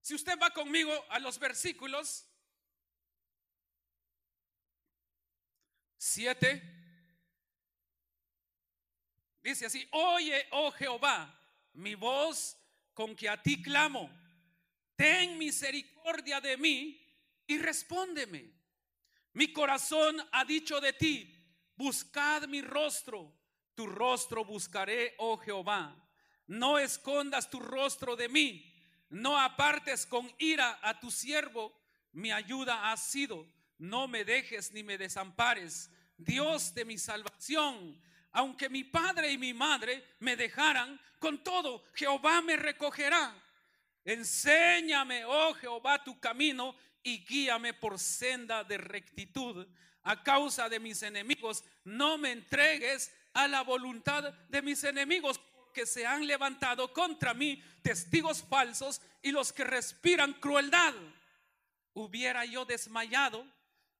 Si 0.00 0.14
usted 0.14 0.38
va 0.38 0.50
conmigo 0.50 0.92
a 1.10 1.18
los 1.18 1.38
versículos 1.38 2.26
7. 6.02 6.60
Dice 9.40 9.66
así, 9.66 9.88
oye, 9.92 10.48
oh 10.50 10.72
Jehová, 10.72 11.32
mi 11.74 11.94
voz 11.94 12.56
con 12.92 13.14
que 13.14 13.28
a 13.28 13.40
ti 13.40 13.62
clamo, 13.62 14.10
ten 14.96 15.38
misericordia 15.38 16.40
de 16.40 16.56
mí 16.56 17.00
y 17.46 17.58
respóndeme. 17.58 18.50
Mi 19.34 19.52
corazón 19.52 20.16
ha 20.32 20.44
dicho 20.44 20.80
de 20.80 20.92
ti, 20.92 21.34
buscad 21.76 22.46
mi 22.48 22.60
rostro, 22.62 23.32
tu 23.74 23.86
rostro 23.86 24.44
buscaré, 24.44 25.14
oh 25.18 25.36
Jehová. 25.38 25.96
No 26.46 26.78
escondas 26.78 27.48
tu 27.48 27.60
rostro 27.60 28.16
de 28.16 28.28
mí, 28.28 28.74
no 29.08 29.38
apartes 29.38 30.06
con 30.06 30.30
ira 30.38 30.78
a 30.82 31.00
tu 31.00 31.10
siervo, 31.10 31.72
mi 32.12 32.30
ayuda 32.30 32.90
ha 32.90 32.96
sido 32.96 33.46
no 33.82 34.06
me 34.06 34.24
dejes 34.24 34.70
ni 34.72 34.84
me 34.84 34.96
desampares, 34.96 35.90
Dios 36.16 36.72
de 36.72 36.84
mi 36.84 36.98
salvación. 36.98 38.00
Aunque 38.30 38.68
mi 38.68 38.84
padre 38.84 39.32
y 39.32 39.38
mi 39.38 39.52
madre 39.52 40.14
me 40.20 40.36
dejaran, 40.36 41.00
con 41.18 41.42
todo 41.42 41.84
Jehová 41.94 42.40
me 42.42 42.56
recogerá. 42.56 43.34
Enséñame, 44.04 45.24
oh 45.24 45.54
Jehová, 45.54 46.02
tu 46.02 46.18
camino 46.18 46.74
y 47.02 47.24
guíame 47.24 47.74
por 47.74 47.98
senda 47.98 48.64
de 48.64 48.78
rectitud. 48.78 49.66
A 50.02 50.22
causa 50.22 50.68
de 50.68 50.80
mis 50.80 51.02
enemigos, 51.02 51.64
no 51.84 52.18
me 52.18 52.32
entregues 52.32 53.12
a 53.34 53.46
la 53.46 53.62
voluntad 53.62 54.34
de 54.48 54.62
mis 54.62 54.82
enemigos, 54.84 55.40
que 55.72 55.86
se 55.86 56.06
han 56.06 56.26
levantado 56.26 56.92
contra 56.92 57.34
mí 57.34 57.62
testigos 57.82 58.42
falsos 58.42 59.00
y 59.22 59.30
los 59.30 59.52
que 59.52 59.64
respiran 59.64 60.34
crueldad. 60.34 60.94
Hubiera 61.94 62.44
yo 62.44 62.64
desmayado 62.64 63.46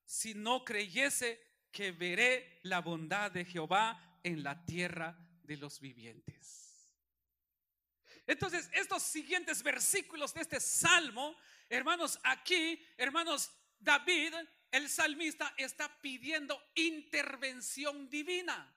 si 0.04 0.34
no 0.34 0.64
creyese 0.64 1.40
que 1.70 1.92
veré 1.92 2.60
la 2.62 2.80
bondad 2.80 3.30
de 3.30 3.44
Jehová 3.44 4.18
en 4.22 4.42
la 4.42 4.64
tierra 4.64 5.16
de 5.42 5.56
los 5.56 5.80
vivientes. 5.80 6.61
Entonces, 8.26 8.70
estos 8.72 9.02
siguientes 9.02 9.62
versículos 9.62 10.32
de 10.34 10.42
este 10.42 10.60
salmo, 10.60 11.36
hermanos, 11.68 12.18
aquí, 12.22 12.84
hermanos, 12.96 13.50
David, 13.78 14.34
el 14.70 14.88
salmista, 14.88 15.52
está 15.56 16.00
pidiendo 16.00 16.60
intervención 16.74 18.08
divina. 18.08 18.72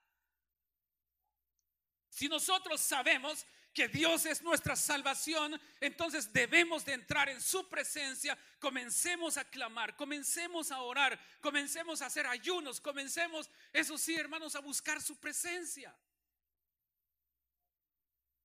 Si 2.10 2.28
nosotros 2.28 2.82
sabemos 2.82 3.46
que 3.74 3.90
Dios 3.90 4.26
es 4.26 4.42
nuestra 4.42 4.76
salvación, 4.76 5.60
entonces 5.82 6.32
debemos 6.32 6.86
de 6.86 6.94
entrar 6.94 7.28
en 7.28 7.42
su 7.42 7.68
presencia, 7.68 8.38
comencemos 8.58 9.36
a 9.36 9.44
clamar, 9.44 9.98
comencemos 9.98 10.72
a 10.72 10.80
orar, 10.80 11.20
comencemos 11.42 12.02
a 12.02 12.06
hacer 12.06 12.26
ayunos, 12.26 12.80
comencemos, 12.80 13.50
eso 13.74 13.98
sí, 13.98 14.16
hermanos, 14.16 14.56
a 14.56 14.62
buscar 14.62 15.02
su 15.02 15.18
presencia. 15.18 15.94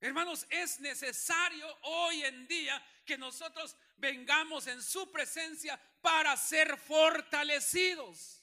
Hermanos, 0.01 0.47
es 0.49 0.81
necesario 0.81 1.67
hoy 1.83 2.23
en 2.25 2.47
día 2.49 2.83
que 3.05 3.19
nosotros 3.19 3.77
vengamos 3.97 4.67
en 4.67 4.83
su 4.83 5.11
presencia 5.13 5.79
para 6.01 6.37
ser 6.37 6.79
fortalecidos. 6.79 8.43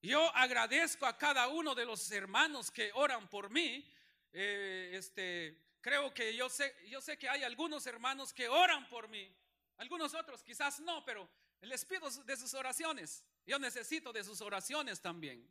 Yo 0.00 0.34
agradezco 0.36 1.04
a 1.04 1.18
cada 1.18 1.48
uno 1.48 1.74
de 1.74 1.84
los 1.84 2.10
hermanos 2.12 2.70
que 2.70 2.92
oran 2.94 3.28
por 3.28 3.50
mí. 3.50 3.92
Eh, 4.32 4.92
este, 4.94 5.78
creo 5.80 6.14
que 6.14 6.36
yo 6.36 6.48
sé, 6.48 6.76
yo 6.88 7.00
sé 7.00 7.18
que 7.18 7.28
hay 7.28 7.42
algunos 7.42 7.84
hermanos 7.86 8.32
que 8.32 8.48
oran 8.48 8.88
por 8.88 9.08
mí, 9.08 9.34
algunos 9.78 10.14
otros 10.14 10.44
quizás 10.44 10.78
no, 10.80 11.04
pero 11.04 11.28
les 11.62 11.84
pido 11.84 12.08
de 12.08 12.36
sus 12.36 12.54
oraciones. 12.54 13.24
Yo 13.46 13.58
necesito 13.58 14.12
de 14.12 14.22
sus 14.22 14.40
oraciones 14.40 15.00
también. 15.00 15.50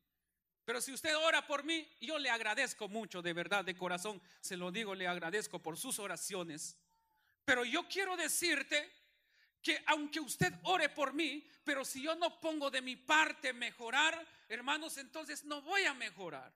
Pero 0.66 0.82
si 0.82 0.92
usted 0.92 1.16
ora 1.16 1.46
por 1.46 1.64
mí, 1.64 1.88
yo 2.02 2.18
le 2.18 2.30
agradezco 2.30 2.90
mucho, 2.90 3.22
de 3.22 3.34
verdad, 3.34 3.64
de 3.64 3.78
corazón, 3.78 4.22
se 4.42 4.58
lo 4.58 4.72
digo, 4.72 4.96
le 4.96 5.08
agradezco 5.08 5.60
por 5.60 5.78
sus 5.78 6.00
oraciones. 6.00 6.76
Pero 7.46 7.64
yo 7.64 7.88
quiero 7.88 8.18
decirte 8.18 8.92
que 9.62 9.84
aunque 9.86 10.20
usted 10.20 10.52
ore 10.64 10.90
por 10.90 11.14
mí, 11.14 11.48
pero 11.64 11.86
si 11.86 12.02
yo 12.02 12.16
no 12.16 12.40
pongo 12.40 12.72
de 12.72 12.82
mi 12.82 12.96
parte 12.96 13.54
mejorar, 13.54 14.28
hermanos, 14.50 14.98
entonces 14.98 15.44
no 15.44 15.62
voy 15.62 15.86
a 15.86 15.94
mejorar. 15.94 16.52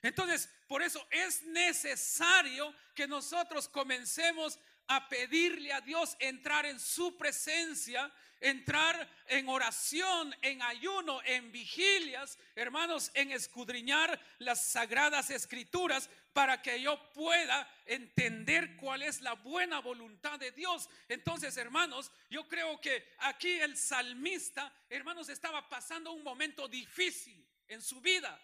Entonces, 0.00 0.48
por 0.66 0.82
eso 0.82 1.06
es 1.10 1.42
necesario 1.44 2.74
que 2.94 3.06
nosotros 3.06 3.68
comencemos 3.68 4.58
a 4.88 5.08
pedirle 5.08 5.72
a 5.72 5.80
Dios 5.80 6.16
entrar 6.18 6.66
en 6.66 6.80
su 6.80 7.16
presencia, 7.16 8.12
entrar 8.42 9.08
en 9.28 9.48
oración, 9.48 10.34
en 10.42 10.60
ayuno, 10.62 11.22
en 11.24 11.50
vigilias, 11.52 12.38
hermanos, 12.54 13.10
en 13.14 13.32
escudriñar 13.32 14.20
las 14.38 14.66
sagradas 14.66 15.30
escrituras 15.30 16.10
para 16.32 16.60
que 16.60 16.82
yo 16.82 17.12
pueda 17.12 17.68
entender 17.86 18.76
cuál 18.76 19.02
es 19.02 19.20
la 19.20 19.34
buena 19.34 19.80
voluntad 19.80 20.38
de 20.38 20.50
Dios. 20.50 20.88
Entonces, 21.08 21.56
hermanos, 21.56 22.10
yo 22.30 22.48
creo 22.48 22.80
que 22.80 23.14
aquí 23.18 23.52
el 23.60 23.76
salmista, 23.76 24.74
hermanos, 24.90 25.28
estaba 25.28 25.68
pasando 25.68 26.12
un 26.12 26.24
momento 26.24 26.68
difícil 26.68 27.46
en 27.68 27.80
su 27.80 28.00
vida. 28.00 28.38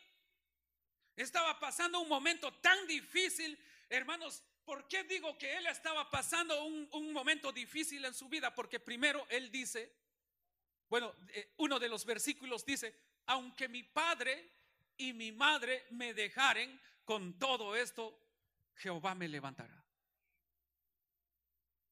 Estaba 1.17 1.59
pasando 1.59 1.99
un 1.99 2.09
momento 2.09 2.53
tan 2.55 2.87
difícil, 2.87 3.59
hermanos. 3.89 4.43
¿Por 4.69 4.87
qué 4.87 5.03
digo 5.05 5.39
que 5.39 5.57
él 5.57 5.67
estaba 5.67 6.11
pasando 6.11 6.63
un, 6.63 7.11
momento 7.15 7.51
difícil 7.51 8.05
en 8.05 8.13
su 8.13 8.29
vida? 8.29 8.55
Porque 8.55 8.79
primero 8.79 9.27
él 9.31 9.51
dice, 9.51 9.91
bueno, 10.91 11.15
eh, 11.29 11.55
uno 11.57 11.79
de 11.79 11.89
los 11.89 12.05
versículos 12.05 12.67
dice, 12.67 12.95
aunque 13.25 13.67
mi 13.67 13.83
padre 13.83 14.53
y 14.99 15.15
mi 15.15 15.33
madre 15.33 15.87
me 15.93 16.13
dejaren, 16.13 16.79
con 17.07 17.39
todo 17.39 17.75
esto 17.75 18.21
Jehová 18.75 19.15
me 19.15 19.27
levantará. 19.27 19.83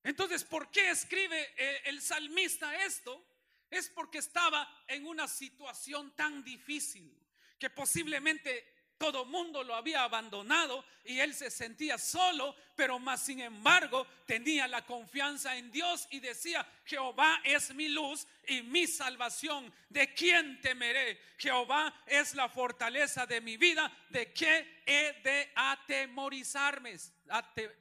Entonces, 0.02 0.44
¿por 0.44 0.70
qué 0.70 0.90
escribe 0.90 1.54
eh, 1.56 1.80
el 1.86 2.02
salmista 2.02 2.84
esto? 2.84 3.26
Es 3.70 3.88
porque 3.88 4.18
estaba 4.18 4.84
en 4.86 5.06
una 5.06 5.26
situación 5.28 6.14
tan 6.14 6.44
difícil 6.44 7.26
que 7.58 7.70
posiblemente 7.70 8.75
todo 8.98 9.24
mundo 9.24 9.62
lo 9.62 9.74
había 9.74 10.02
abandonado 10.02 10.84
y 11.04 11.20
él 11.20 11.34
se 11.34 11.50
sentía 11.50 11.98
solo, 11.98 12.54
pero 12.74 12.98
más 12.98 13.22
sin 13.22 13.40
embargo 13.40 14.06
tenía 14.26 14.66
la 14.66 14.84
confianza 14.84 15.56
en 15.56 15.70
Dios 15.70 16.06
y 16.10 16.20
decía, 16.20 16.66
Jehová 16.84 17.40
es 17.44 17.74
mi 17.74 17.88
luz 17.88 18.26
y 18.46 18.62
mi 18.62 18.86
salvación, 18.86 19.72
¿de 19.88 20.14
quién 20.14 20.60
temeré? 20.60 21.20
Jehová 21.38 21.94
es 22.06 22.34
la 22.34 22.48
fortaleza 22.48 23.26
de 23.26 23.40
mi 23.40 23.56
vida, 23.56 23.90
¿de 24.10 24.32
qué 24.32 24.82
he 24.86 25.20
de 25.22 25.52
atemorizarme? 25.54 26.96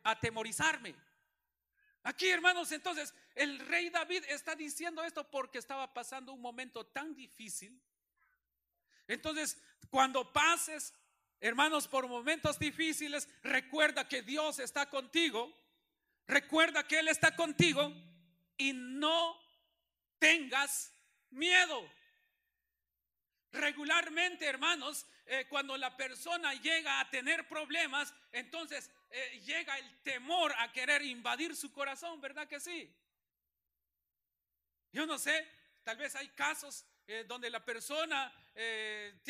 atemorizarme. 0.04 0.96
Aquí, 2.04 2.30
hermanos, 2.30 2.72
entonces 2.72 3.14
el 3.34 3.60
rey 3.60 3.90
David 3.90 4.24
está 4.30 4.56
diciendo 4.56 5.04
esto 5.04 5.30
porque 5.30 5.58
estaba 5.58 5.92
pasando 5.94 6.34
un 6.34 6.42
momento 6.42 6.86
tan 6.86 7.16
difícil. 7.16 7.82
Entonces, 9.08 9.58
cuando 9.90 10.32
pases 10.32 10.94
Hermanos, 11.46 11.88
por 11.88 12.08
momentos 12.08 12.58
difíciles, 12.58 13.30
recuerda 13.44 14.08
que 14.08 14.24
Dios 14.24 14.58
está 14.58 14.90
contigo. 14.90 15.56
Recuerda 16.26 16.88
que 16.88 16.98
Él 16.98 17.08
está 17.08 17.36
contigo 17.36 17.94
y 18.58 18.74
no 18.74 19.40
tengas 20.18 20.92
miedo. 21.30 21.88
Regularmente, 23.52 24.48
hermanos, 24.48 25.06
eh, 25.28 25.46
cuando 25.48 25.78
la 25.78 25.96
persona 25.96 26.56
llega 26.56 27.00
a 27.00 27.12
tener 27.12 27.48
problemas, 27.48 28.12
entonces 28.32 28.90
eh, 29.12 29.40
llega 29.46 29.78
el 29.78 30.02
temor 30.02 30.52
a 30.58 30.72
querer 30.72 31.04
invadir 31.04 31.56
su 31.56 31.72
corazón, 31.72 32.20
¿verdad 32.22 32.48
que 32.48 32.60
sí? 32.60 32.92
Yo 34.92 35.06
no 35.06 35.20
sé, 35.20 35.48
tal 35.84 35.98
vez 35.98 36.16
hay 36.16 36.30
casos 36.30 36.88
eh, 37.06 37.24
donde 37.28 37.52
la 37.52 37.64
persona 37.64 38.34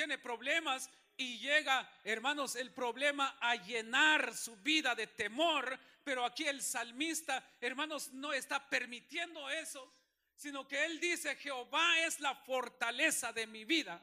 tiene 0.06 0.20
problemas 0.20 0.88
y 1.18 1.40
llega, 1.40 1.90
hermanos, 2.04 2.56
el 2.56 2.72
problema 2.72 3.40
a 3.42 3.56
llenar 3.56 4.36
su 4.36 4.56
vida 4.58 4.94
de 4.94 5.08
temor, 5.08 5.80
pero 6.04 6.24
aquí 6.24 6.46
el 6.46 6.62
salmista, 6.62 7.44
hermanos, 7.60 8.12
no 8.12 8.32
está 8.32 8.70
permitiendo 8.70 9.50
eso, 9.50 9.92
sino 10.36 10.68
que 10.68 10.86
él 10.86 11.00
dice, 11.00 11.36
Jehová 11.38 12.02
es 12.02 12.20
la 12.20 12.36
fortaleza 12.36 13.34
de 13.34 13.48
mi 13.48 13.66
vida. 13.66 14.00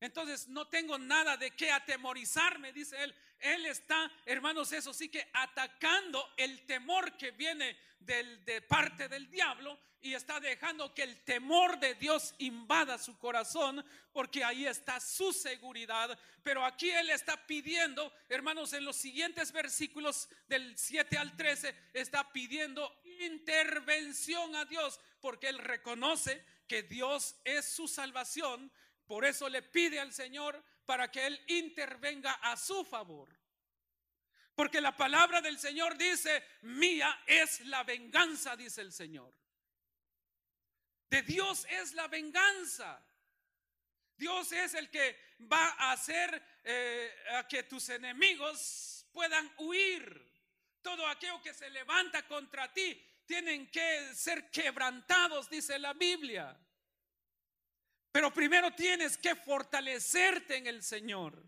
Entonces 0.00 0.48
no 0.48 0.68
tengo 0.68 0.98
nada 0.98 1.36
de 1.36 1.50
qué 1.52 1.70
atemorizarme, 1.70 2.72
dice 2.72 3.02
él. 3.02 3.14
Él 3.38 3.66
está, 3.66 4.10
hermanos, 4.24 4.72
eso 4.72 4.92
sí 4.92 5.08
que 5.08 5.28
atacando 5.32 6.32
el 6.36 6.64
temor 6.66 7.16
que 7.16 7.30
viene 7.32 7.76
de 7.98 8.62
parte 8.62 9.08
del 9.08 9.28
diablo 9.30 9.78
y 10.00 10.14
está 10.14 10.38
dejando 10.38 10.94
que 10.94 11.02
el 11.02 11.24
temor 11.24 11.80
de 11.80 11.94
Dios 11.96 12.34
invada 12.38 12.96
su 12.98 13.18
corazón 13.18 13.84
porque 14.12 14.44
ahí 14.44 14.66
está 14.66 15.00
su 15.00 15.32
seguridad. 15.32 16.16
Pero 16.42 16.64
aquí 16.64 16.90
él 16.90 17.10
está 17.10 17.46
pidiendo, 17.46 18.12
hermanos, 18.28 18.72
en 18.72 18.84
los 18.84 18.96
siguientes 18.96 19.50
versículos 19.50 20.28
del 20.46 20.78
7 20.78 21.18
al 21.18 21.36
13, 21.36 21.74
está 21.92 22.32
pidiendo 22.32 23.00
intervención 23.20 24.54
a 24.54 24.64
Dios 24.64 25.00
porque 25.20 25.48
él 25.48 25.58
reconoce 25.58 26.44
que 26.68 26.82
Dios 26.84 27.34
es 27.44 27.66
su 27.66 27.88
salvación. 27.88 28.70
Por 29.06 29.24
eso 29.24 29.48
le 29.48 29.62
pide 29.62 30.00
al 30.00 30.12
Señor 30.12 30.62
para 30.84 31.10
que 31.10 31.26
Él 31.26 31.40
intervenga 31.48 32.32
a 32.34 32.56
su 32.56 32.84
favor. 32.84 33.28
Porque 34.54 34.80
la 34.80 34.96
palabra 34.96 35.40
del 35.40 35.58
Señor 35.58 35.96
dice, 35.98 36.42
mía 36.62 37.22
es 37.26 37.60
la 37.66 37.84
venganza, 37.84 38.56
dice 38.56 38.80
el 38.80 38.92
Señor. 38.92 39.32
De 41.10 41.22
Dios 41.22 41.66
es 41.70 41.92
la 41.92 42.08
venganza. 42.08 43.04
Dios 44.16 44.50
es 44.52 44.74
el 44.74 44.90
que 44.90 45.36
va 45.52 45.68
a 45.78 45.92
hacer 45.92 46.42
eh, 46.64 47.14
a 47.34 47.46
que 47.46 47.64
tus 47.64 47.90
enemigos 47.90 49.06
puedan 49.12 49.52
huir. 49.58 50.34
Todo 50.80 51.06
aquello 51.06 51.42
que 51.42 51.52
se 51.52 51.68
levanta 51.70 52.26
contra 52.26 52.72
ti 52.72 53.00
tienen 53.26 53.70
que 53.70 54.14
ser 54.14 54.50
quebrantados, 54.50 55.50
dice 55.50 55.78
la 55.78 55.92
Biblia. 55.92 56.56
Pero 58.16 58.32
primero 58.32 58.72
tienes 58.72 59.18
que 59.18 59.34
fortalecerte 59.34 60.56
en 60.56 60.66
el 60.66 60.82
Señor. 60.82 61.38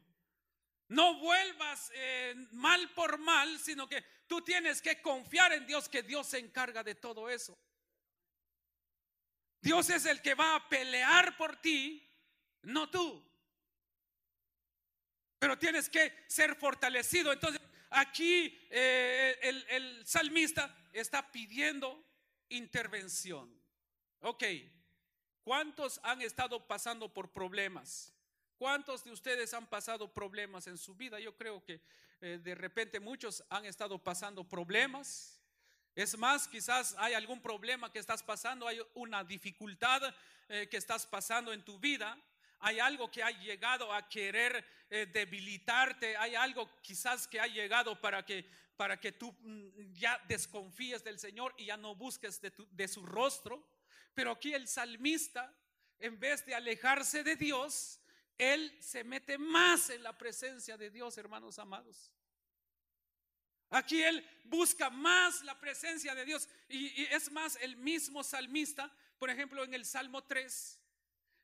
No 0.89 1.19
vuelvas 1.19 1.91
eh, 1.95 2.35
mal 2.53 2.91
por 2.91 3.17
mal, 3.17 3.59
sino 3.59 3.89
que 3.89 4.03
tú 4.27 4.43
tienes 4.43 4.83
que 4.83 5.01
confiar 5.01 5.55
en 5.55 5.67
Dios, 5.67 5.89
que 5.89 6.03
Dios 6.03 6.27
se 6.27 6.37
encarga 6.37 6.85
de 6.85 6.95
todo 6.95 7.31
eso. 7.31 7.59
Dios 9.63 9.89
es 9.89 10.05
el 10.05 10.21
que 10.21 10.35
va 10.35 10.57
a 10.57 10.69
pelear 10.69 11.39
por 11.39 11.57
ti, 11.57 12.07
no 12.65 12.91
tú. 12.91 13.27
Pero 15.39 15.59
tienes 15.59 15.89
que 15.89 16.27
ser 16.27 16.55
fortalecido. 16.55 17.33
Entonces, 17.33 17.63
aquí 17.89 18.69
eh, 18.69 19.39
el, 19.41 19.65
el 19.71 20.07
salmista 20.07 20.77
está 20.93 21.33
pidiendo 21.33 22.05
intervención. 22.51 23.59
Ok, 24.21 24.45
¿Cuántos 25.49 25.99
han 26.03 26.21
estado 26.21 26.67
pasando 26.67 27.09
por 27.09 27.33
problemas? 27.33 28.13
¿Cuántos 28.59 29.03
de 29.03 29.13
ustedes 29.13 29.55
han 29.55 29.67
pasado 29.67 30.13
problemas 30.13 30.67
en 30.67 30.77
su 30.77 30.95
vida? 30.95 31.19
Yo 31.21 31.35
creo 31.39 31.65
que 31.65 31.81
eh, 32.21 32.39
de 32.45 32.55
repente 32.55 33.01
muchos 33.01 33.43
han 33.49 33.65
estado 33.65 33.99
pasando 33.99 34.45
problemas. 34.47 35.41
Es 35.95 36.19
más, 36.19 36.47
quizás 36.47 36.95
hay 36.99 37.15
algún 37.15 37.41
problema 37.41 37.91
que 37.91 37.99
estás 37.99 38.23
pasando, 38.23 38.69
hay 38.69 38.79
una 38.93 39.25
dificultad 39.25 40.15
eh, 40.51 40.69
que 40.71 40.77
estás 40.77 41.07
pasando 41.07 41.51
en 41.55 41.65
tu 41.65 41.79
vida, 41.79 42.15
hay 42.59 42.79
algo 42.79 43.11
que 43.11 43.23
ha 43.23 43.31
llegado 43.31 43.91
a 43.91 44.07
querer 44.07 44.63
eh, 44.91 45.07
debilitarte, 45.07 46.15
hay 46.19 46.35
algo 46.35 46.71
quizás 46.83 47.27
que 47.27 47.41
ha 47.41 47.47
llegado 47.47 47.99
para 47.99 48.23
que, 48.23 48.45
para 48.77 49.01
que 49.01 49.13
tú 49.13 49.35
mm, 49.41 49.95
ya 49.95 50.23
desconfíes 50.29 51.03
del 51.03 51.19
Señor 51.19 51.55
y 51.57 51.65
ya 51.65 51.79
no 51.79 51.95
busques 51.95 52.39
de, 52.43 52.53
de 52.71 52.87
su 52.87 53.07
rostro. 53.07 53.78
Pero 54.19 54.33
aquí 54.33 54.53
el 54.53 54.67
salmista, 54.67 55.57
en 56.01 56.19
vez 56.19 56.45
de 56.45 56.53
alejarse 56.53 57.23
de 57.23 57.37
Dios, 57.37 58.01
él 58.37 58.77
se 58.81 59.05
mete 59.05 59.39
más 59.39 59.91
en 59.91 60.03
la 60.03 60.19
presencia 60.19 60.77
de 60.77 60.91
Dios, 60.91 61.17
hermanos 61.19 61.57
amados. 61.61 62.11
Aquí 63.71 64.03
él 64.03 64.29
busca 64.43 64.91
más 64.91 65.45
la 65.45 65.61
presencia 65.61 66.17
de 66.17 66.25
Dios. 66.25 66.49
Y, 66.69 67.05
es 67.05 67.31
más, 67.31 67.59
el 67.61 67.77
mismo 67.77 68.25
salmista, 68.25 68.93
por 69.21 69.31
ejemplo, 69.31 69.63
en 69.63 69.73
el 69.73 69.85
Salmo 69.85 70.25
3. 70.25 70.81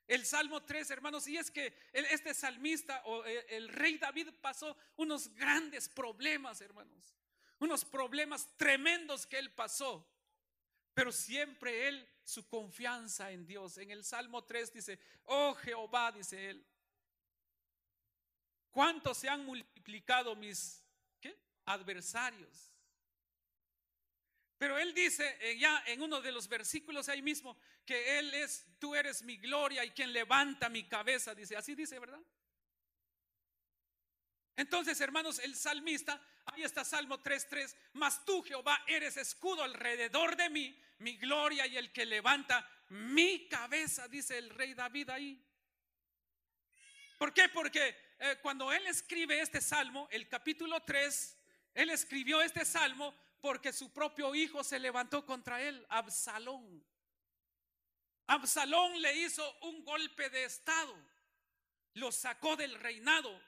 El 0.07 0.25
Salmo 0.25 0.61
3, 0.63 0.91
hermanos, 0.91 1.29
y 1.29 1.37
es 1.37 1.51
que 1.51 1.73
este 1.93 2.33
salmista 2.33 3.03
o 3.05 3.23
el, 3.23 3.45
el 3.51 3.69
rey 3.69 3.97
David 3.97 4.31
pasó 4.41 4.75
unos 4.97 5.33
grandes 5.35 5.87
problemas, 5.87 6.59
hermanos. 6.59 7.15
Unos 7.59 7.85
problemas 7.85 8.49
tremendos 8.57 9.25
que 9.25 9.39
él 9.39 9.53
pasó. 9.53 10.11
Pero 10.95 11.11
siempre 11.11 11.87
él 11.87 12.09
su 12.23 12.47
confianza 12.47 13.29
en 13.29 13.45
Dios. 13.45 13.77
En 13.77 13.91
el 13.91 14.03
Salmo 14.03 14.43
3 14.43 14.73
dice, 14.73 14.99
oh 15.25 15.53
Jehová, 15.53 16.11
dice 16.11 16.49
él, 16.49 16.65
¿Cuánto 18.75 19.13
se 19.13 19.29
han 19.29 19.45
multiplicado 19.45 20.35
mis 20.35 20.83
adversarios? 21.63 22.73
Pero 24.57 24.77
él 24.77 24.93
dice 24.93 25.37
eh, 25.39 25.57
ya 25.57 25.81
en 25.87 26.01
uno 26.01 26.19
de 26.19 26.33
los 26.33 26.49
versículos 26.49 27.07
ahí 27.07 27.21
mismo 27.21 27.57
que 27.85 28.19
él 28.19 28.33
es, 28.33 28.65
tú 28.77 28.93
eres 28.93 29.23
mi 29.23 29.37
gloria 29.37 29.85
y 29.85 29.91
quien 29.91 30.11
levanta 30.11 30.67
mi 30.67 30.83
cabeza, 30.83 31.33
dice, 31.33 31.55
así 31.55 31.73
dice, 31.73 31.97
¿verdad? 31.99 32.19
Entonces, 34.57 34.99
hermanos, 35.01 35.39
el 35.39 35.55
salmista, 35.55 36.21
ahí 36.45 36.63
está 36.63 36.85
Salmo 36.85 37.21
3.3, 37.21 37.75
mas 37.93 38.23
tú, 38.23 38.41
Jehová, 38.41 38.81
eres 38.87 39.17
escudo 39.17 39.63
alrededor 39.63 40.37
de 40.37 40.49
mí, 40.49 40.79
mi 40.99 41.17
gloria 41.17 41.67
y 41.67 41.75
el 41.75 41.91
que 41.91 42.05
levanta 42.05 42.67
mi 42.89 43.47
cabeza, 43.49 44.07
dice 44.07 44.37
el 44.37 44.49
rey 44.49 44.73
David 44.73 45.09
ahí. 45.09 45.45
¿Por 47.17 47.33
qué? 47.33 47.49
Porque 47.49 47.97
eh, 48.19 48.37
cuando 48.41 48.71
él 48.71 48.87
escribe 48.87 49.41
este 49.41 49.59
salmo, 49.59 50.07
el 50.11 50.29
capítulo 50.29 50.81
3, 50.83 51.37
él 51.73 51.89
escribió 51.89 52.41
este 52.41 52.63
salmo 52.63 53.13
porque 53.41 53.73
su 53.73 53.91
propio 53.91 54.33
hijo 54.35 54.63
se 54.63 54.79
levantó 54.79 55.25
contra 55.25 55.61
él, 55.61 55.85
Absalón. 55.89 56.83
Absalón 58.27 59.01
le 59.01 59.17
hizo 59.17 59.57
un 59.61 59.83
golpe 59.83 60.29
de 60.29 60.45
estado, 60.45 60.95
lo 61.93 62.11
sacó 62.11 62.55
del 62.55 62.73
reinado 62.75 63.39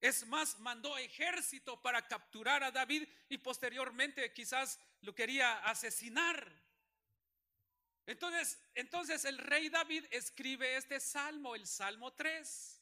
es 0.00 0.26
más, 0.26 0.58
mandó 0.60 0.96
ejército 0.96 1.80
para 1.82 2.06
capturar 2.06 2.62
a 2.62 2.70
David 2.70 3.08
y 3.28 3.38
posteriormente 3.38 4.32
quizás 4.32 4.78
lo 5.00 5.14
quería 5.14 5.58
asesinar. 5.64 6.52
Entonces, 8.06 8.58
entonces 8.74 9.24
el 9.24 9.38
rey 9.38 9.68
David 9.68 10.04
escribe 10.10 10.76
este 10.76 11.00
salmo, 11.00 11.54
el 11.54 11.66
Salmo 11.66 12.12
3. 12.12 12.78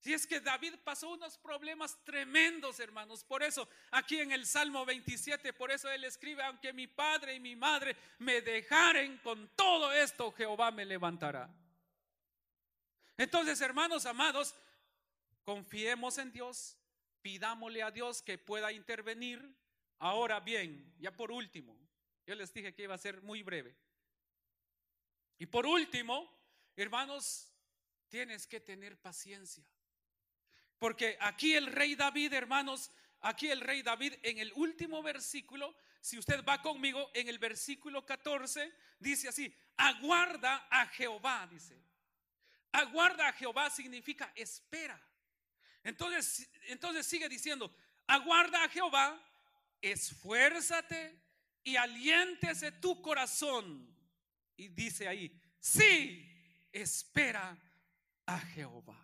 Si 0.00 0.12
es 0.12 0.26
que 0.26 0.40
David 0.40 0.74
pasó 0.84 1.10
unos 1.10 1.38
problemas 1.38 1.98
tremendos, 2.04 2.78
hermanos. 2.80 3.24
Por 3.24 3.42
eso, 3.42 3.68
aquí 3.90 4.20
en 4.20 4.30
el 4.30 4.46
Salmo 4.46 4.84
27, 4.84 5.52
por 5.52 5.70
eso 5.70 5.90
él 5.90 6.04
escribe, 6.04 6.44
aunque 6.44 6.72
mi 6.72 6.86
padre 6.86 7.34
y 7.34 7.40
mi 7.40 7.56
madre 7.56 7.96
me 8.18 8.40
dejaren 8.40 9.18
con 9.18 9.48
todo 9.56 9.92
esto, 9.92 10.30
Jehová 10.32 10.70
me 10.70 10.84
levantará. 10.84 11.48
Entonces, 13.16 13.60
hermanos 13.60 14.06
amados, 14.06 14.54
Confiemos 15.46 16.18
en 16.18 16.32
Dios, 16.32 16.76
pidámosle 17.22 17.80
a 17.80 17.92
Dios 17.92 18.20
que 18.20 18.36
pueda 18.36 18.72
intervenir. 18.72 19.56
Ahora 20.00 20.40
bien, 20.40 20.92
ya 20.98 21.12
por 21.12 21.30
último, 21.30 21.78
yo 22.26 22.34
les 22.34 22.52
dije 22.52 22.74
que 22.74 22.82
iba 22.82 22.96
a 22.96 22.98
ser 22.98 23.22
muy 23.22 23.44
breve. 23.44 23.78
Y 25.38 25.46
por 25.46 25.64
último, 25.64 26.28
hermanos, 26.74 27.52
tienes 28.08 28.44
que 28.48 28.58
tener 28.58 29.00
paciencia. 29.00 29.64
Porque 30.80 31.16
aquí 31.20 31.54
el 31.54 31.68
rey 31.68 31.94
David, 31.94 32.32
hermanos, 32.32 32.90
aquí 33.20 33.48
el 33.48 33.60
rey 33.60 33.82
David 33.82 34.14
en 34.24 34.38
el 34.38 34.52
último 34.56 35.00
versículo, 35.00 35.76
si 36.00 36.18
usted 36.18 36.44
va 36.44 36.60
conmigo 36.60 37.08
en 37.14 37.28
el 37.28 37.38
versículo 37.38 38.04
14, 38.04 38.74
dice 38.98 39.28
así, 39.28 39.56
aguarda 39.76 40.66
a 40.68 40.88
Jehová, 40.88 41.46
dice. 41.48 41.80
Aguarda 42.72 43.28
a 43.28 43.32
Jehová 43.32 43.70
significa 43.70 44.32
espera. 44.34 45.00
Entonces, 45.86 46.50
entonces 46.66 47.06
sigue 47.06 47.28
diciendo, 47.28 47.72
aguarda 48.08 48.64
a 48.64 48.68
Jehová, 48.68 49.22
esfuérzate 49.80 51.16
y 51.62 51.76
aliéntese 51.76 52.72
tu 52.72 53.00
corazón. 53.00 53.88
Y 54.56 54.66
dice 54.66 55.06
ahí, 55.06 55.30
sí, 55.60 56.28
espera 56.72 57.56
a 58.26 58.40
Jehová. 58.40 59.00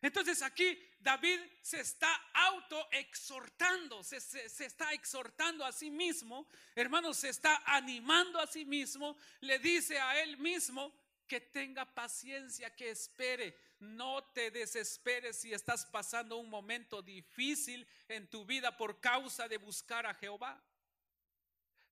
Entonces 0.00 0.42
aquí 0.42 0.80
David 1.00 1.40
se 1.60 1.80
está 1.80 2.14
auto 2.32 2.88
exhortando, 2.92 4.04
se, 4.04 4.20
se, 4.20 4.64
está 4.64 4.92
exhortando 4.92 5.64
a 5.64 5.72
sí 5.72 5.90
mismo, 5.90 6.48
hermanos, 6.76 7.16
se 7.16 7.30
está 7.30 7.64
animando 7.66 8.38
a 8.38 8.46
sí 8.46 8.64
mismo, 8.64 9.16
le 9.40 9.58
dice 9.58 9.98
a 9.98 10.22
él 10.22 10.36
mismo 10.36 10.94
que 11.28 11.40
tenga 11.40 11.84
paciencia, 11.84 12.74
que 12.74 12.90
espere. 12.90 13.56
No 13.78 14.24
te 14.24 14.50
desesperes 14.50 15.36
si 15.36 15.52
estás 15.52 15.86
pasando 15.86 16.38
un 16.38 16.50
momento 16.50 17.02
difícil 17.02 17.86
en 18.08 18.28
tu 18.28 18.44
vida 18.44 18.76
por 18.76 18.98
causa 19.00 19.46
de 19.46 19.58
buscar 19.58 20.06
a 20.06 20.14
Jehová, 20.14 20.60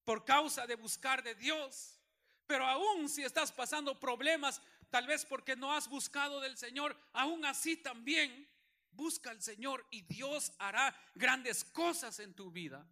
por 0.04 0.24
causa 0.24 0.66
de 0.66 0.74
buscar 0.74 1.22
de 1.22 1.34
Dios. 1.34 2.00
Pero 2.46 2.64
aún 2.66 3.08
si 3.08 3.22
estás 3.22 3.52
pasando 3.52 4.00
problemas, 4.00 4.60
tal 4.90 5.06
vez 5.06 5.24
porque 5.24 5.54
no 5.54 5.72
has 5.72 5.88
buscado 5.88 6.40
del 6.40 6.56
Señor, 6.56 6.96
aún 7.12 7.44
así 7.44 7.76
también 7.76 8.48
busca 8.90 9.30
al 9.30 9.42
Señor 9.42 9.86
y 9.90 10.02
Dios 10.02 10.52
hará 10.58 10.98
grandes 11.14 11.64
cosas 11.64 12.18
en 12.18 12.34
tu 12.34 12.50
vida. 12.50 12.84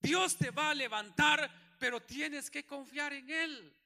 Dios 0.00 0.36
te 0.36 0.50
va 0.50 0.70
a 0.70 0.74
levantar, 0.74 1.50
pero 1.78 2.02
tienes 2.02 2.50
que 2.50 2.66
confiar 2.66 3.12
en 3.12 3.30
Él. 3.30 3.76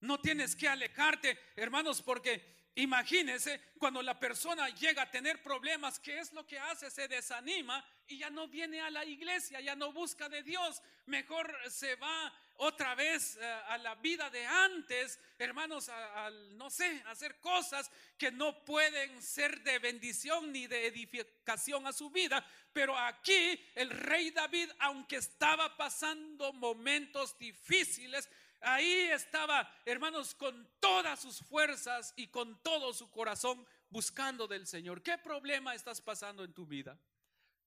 No 0.00 0.20
tienes 0.20 0.54
que 0.54 0.68
alejarte, 0.68 1.38
hermanos, 1.56 2.02
porque 2.02 2.56
Imagínense 2.78 3.58
cuando 3.78 4.02
la 4.02 4.20
persona 4.20 4.68
llega 4.68 5.02
a 5.02 5.10
tener 5.10 5.42
problemas, 5.42 5.98
¿qué 5.98 6.18
es 6.18 6.30
lo 6.34 6.46
que 6.46 6.58
hace? 6.58 6.90
Se 6.90 7.08
desanima 7.08 7.82
y 8.06 8.18
ya 8.18 8.28
no 8.28 8.48
viene 8.48 8.82
a 8.82 8.90
la 8.90 9.02
iglesia, 9.02 9.62
ya 9.62 9.74
no 9.74 9.92
busca 9.92 10.28
de 10.28 10.42
Dios, 10.42 10.82
mejor 11.06 11.50
se 11.70 11.96
va 11.96 12.30
otra 12.58 12.94
vez 12.94 13.38
eh, 13.40 13.44
a 13.68 13.78
la 13.78 13.94
vida 13.94 14.28
de 14.28 14.44
antes, 14.44 15.18
hermanos, 15.38 15.88
al 15.88 16.58
no 16.58 16.68
sé, 16.68 17.02
hacer 17.06 17.40
cosas 17.40 17.90
que 18.18 18.30
no 18.30 18.62
pueden 18.66 19.22
ser 19.22 19.62
de 19.62 19.78
bendición 19.78 20.52
ni 20.52 20.66
de 20.66 20.86
edificación 20.86 21.86
a 21.86 21.94
su 21.94 22.10
vida. 22.10 22.46
Pero 22.74 22.96
aquí 22.98 23.58
el 23.74 23.88
rey 23.88 24.32
David, 24.32 24.68
aunque 24.80 25.16
estaba 25.16 25.78
pasando 25.78 26.52
momentos 26.52 27.38
difíciles, 27.38 28.28
Ahí 28.60 29.08
estaba, 29.12 29.70
hermanos, 29.84 30.34
con 30.34 30.68
todas 30.80 31.20
sus 31.20 31.40
fuerzas 31.40 32.12
y 32.16 32.28
con 32.28 32.62
todo 32.62 32.92
su 32.92 33.10
corazón 33.10 33.66
buscando 33.90 34.46
del 34.46 34.66
Señor. 34.66 35.02
¿Qué 35.02 35.18
problema 35.18 35.74
estás 35.74 36.00
pasando 36.00 36.44
en 36.44 36.52
tu 36.52 36.66
vida? 36.66 36.98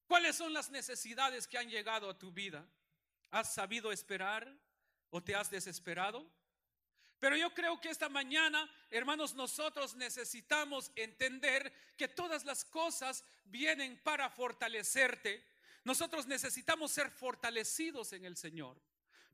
¿Cuáles 0.08 0.36
son 0.36 0.54
las 0.54 0.70
necesidades 0.72 1.48
que 1.48 1.58
han 1.58 1.70
llegado 1.70 2.10
a 2.10 2.18
tu 2.18 2.32
vida? 2.32 2.68
¿Has 3.32 3.54
sabido 3.54 3.92
esperar 3.92 4.52
o 5.12 5.22
te 5.24 5.36
has 5.36 5.52
desesperado? 5.52 6.28
Pero 7.20 7.36
yo 7.36 7.54
creo 7.54 7.80
que 7.80 7.90
esta 7.90 8.10
mañana, 8.10 8.70
hermanos, 8.90 9.36
nosotros 9.36 9.96
necesitamos 9.96 10.92
entender 10.96 11.72
que 11.98 12.08
todas 12.08 12.46
las 12.46 12.64
cosas 12.64 13.24
vienen 13.46 14.00
para 14.04 14.30
fortalecerte. 14.30 15.46
Nosotros 15.84 16.28
necesitamos 16.28 16.92
ser 16.92 17.12
fortalecidos 17.12 18.14
en 18.14 18.26
el 18.26 18.38
Señor. 18.38 18.82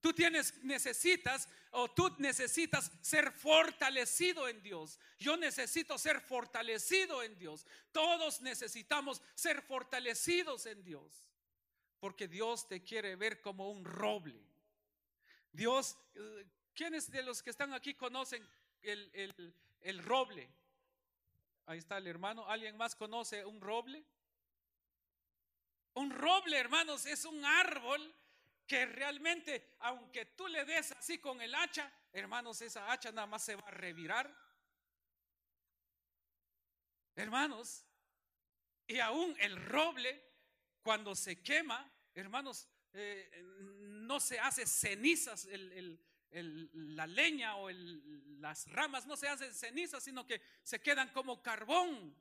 Tú 0.06 0.13
tienes, 0.13 0.54
necesitas 0.63 1.50
o 1.72 1.89
tú 1.89 2.15
necesitas 2.20 2.91
ser 3.02 3.32
fortalecido 3.32 4.48
en 4.48 4.62
Dios. 4.62 5.00
Yo 5.18 5.36
necesito 5.36 5.98
ser 5.98 6.22
fortalecido 6.22 7.24
en 7.24 7.36
Dios. 7.39 7.65
Todos 7.91 8.39
necesitamos 8.41 9.20
ser 9.34 9.63
fortalecidos 9.63 10.68
en 10.68 10.84
Dios. 10.84 11.26
Porque 12.00 12.28
Dios 12.28 12.68
te 12.68 12.84
quiere 12.84 13.15
ver 13.15 13.41
como 13.41 13.72
un 13.72 13.84
roble. 13.84 14.39
Dios, 15.52 15.98
eh, 16.13 16.46
¿quiénes 16.76 17.10
de 17.10 17.24
los 17.24 17.41
que 17.41 17.50
están 17.50 17.74
aquí 17.74 17.96
conocen 17.96 18.48
el, 18.84 19.10
el, 19.12 19.56
el 19.82 20.04
roble? 20.04 20.48
Ahí 21.65 21.80
está 21.80 21.98
el 21.98 22.06
hermano. 22.06 22.48
¿Alguien 22.48 22.78
más 22.78 22.96
conoce 22.96 23.44
un 23.44 23.60
roble? 23.60 24.06
Un 25.96 26.12
roble, 26.12 26.60
hermanos, 26.60 27.08
es 27.08 27.26
un 27.26 27.44
árbol 27.44 28.13
que 28.67 28.86
realmente, 28.86 29.75
aunque 29.80 30.25
tú 30.25 30.47
le 30.47 30.65
des 30.65 30.91
así 30.93 31.19
con 31.19 31.41
el 31.41 31.54
hacha, 31.54 31.91
hermanos, 32.12 32.62
esa 32.62 32.91
hacha 32.91 33.12
nada 33.12 33.28
más 33.28 33.43
se 33.43 33.56
va 33.56 33.67
a 33.67 33.71
revirar. 33.71 34.34
Hermanos, 37.15 37.86
y 38.88 38.99
aún 38.99 39.36
el 39.39 39.63
roble, 39.65 40.21
cuando 40.82 41.15
se 41.15 41.41
quema, 41.41 41.89
hermanos, 42.13 42.67
eh, 42.93 43.30
no 43.43 44.19
se 44.19 44.39
hace 44.39 44.65
cenizas, 44.65 45.47
la 46.32 47.08
leña 47.08 47.56
o 47.58 47.69
las 47.69 48.69
ramas 48.71 49.06
no 49.06 49.15
se 49.15 49.28
hacen 49.28 49.54
cenizas, 49.54 50.04
sino 50.04 50.25
que 50.25 50.41
se 50.63 50.82
quedan 50.82 51.10
como 51.10 51.41
carbón. 51.41 52.15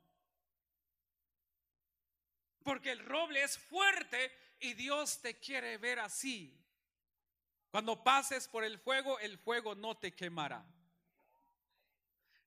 Porque 2.63 2.91
el 2.91 2.99
roble 2.99 3.43
es 3.43 3.57
fuerte 3.57 4.44
y 4.65 4.73
Dios 4.73 5.21
te 5.21 5.37
quiere 5.37 5.77
ver 5.77 5.99
así. 5.99 6.59
Cuando 7.69 8.03
pases 8.03 8.47
por 8.47 8.63
el 8.63 8.79
fuego, 8.79 9.19
el 9.19 9.37
fuego 9.37 9.75
no 9.75 9.95
te 9.95 10.15
quemará. 10.15 10.65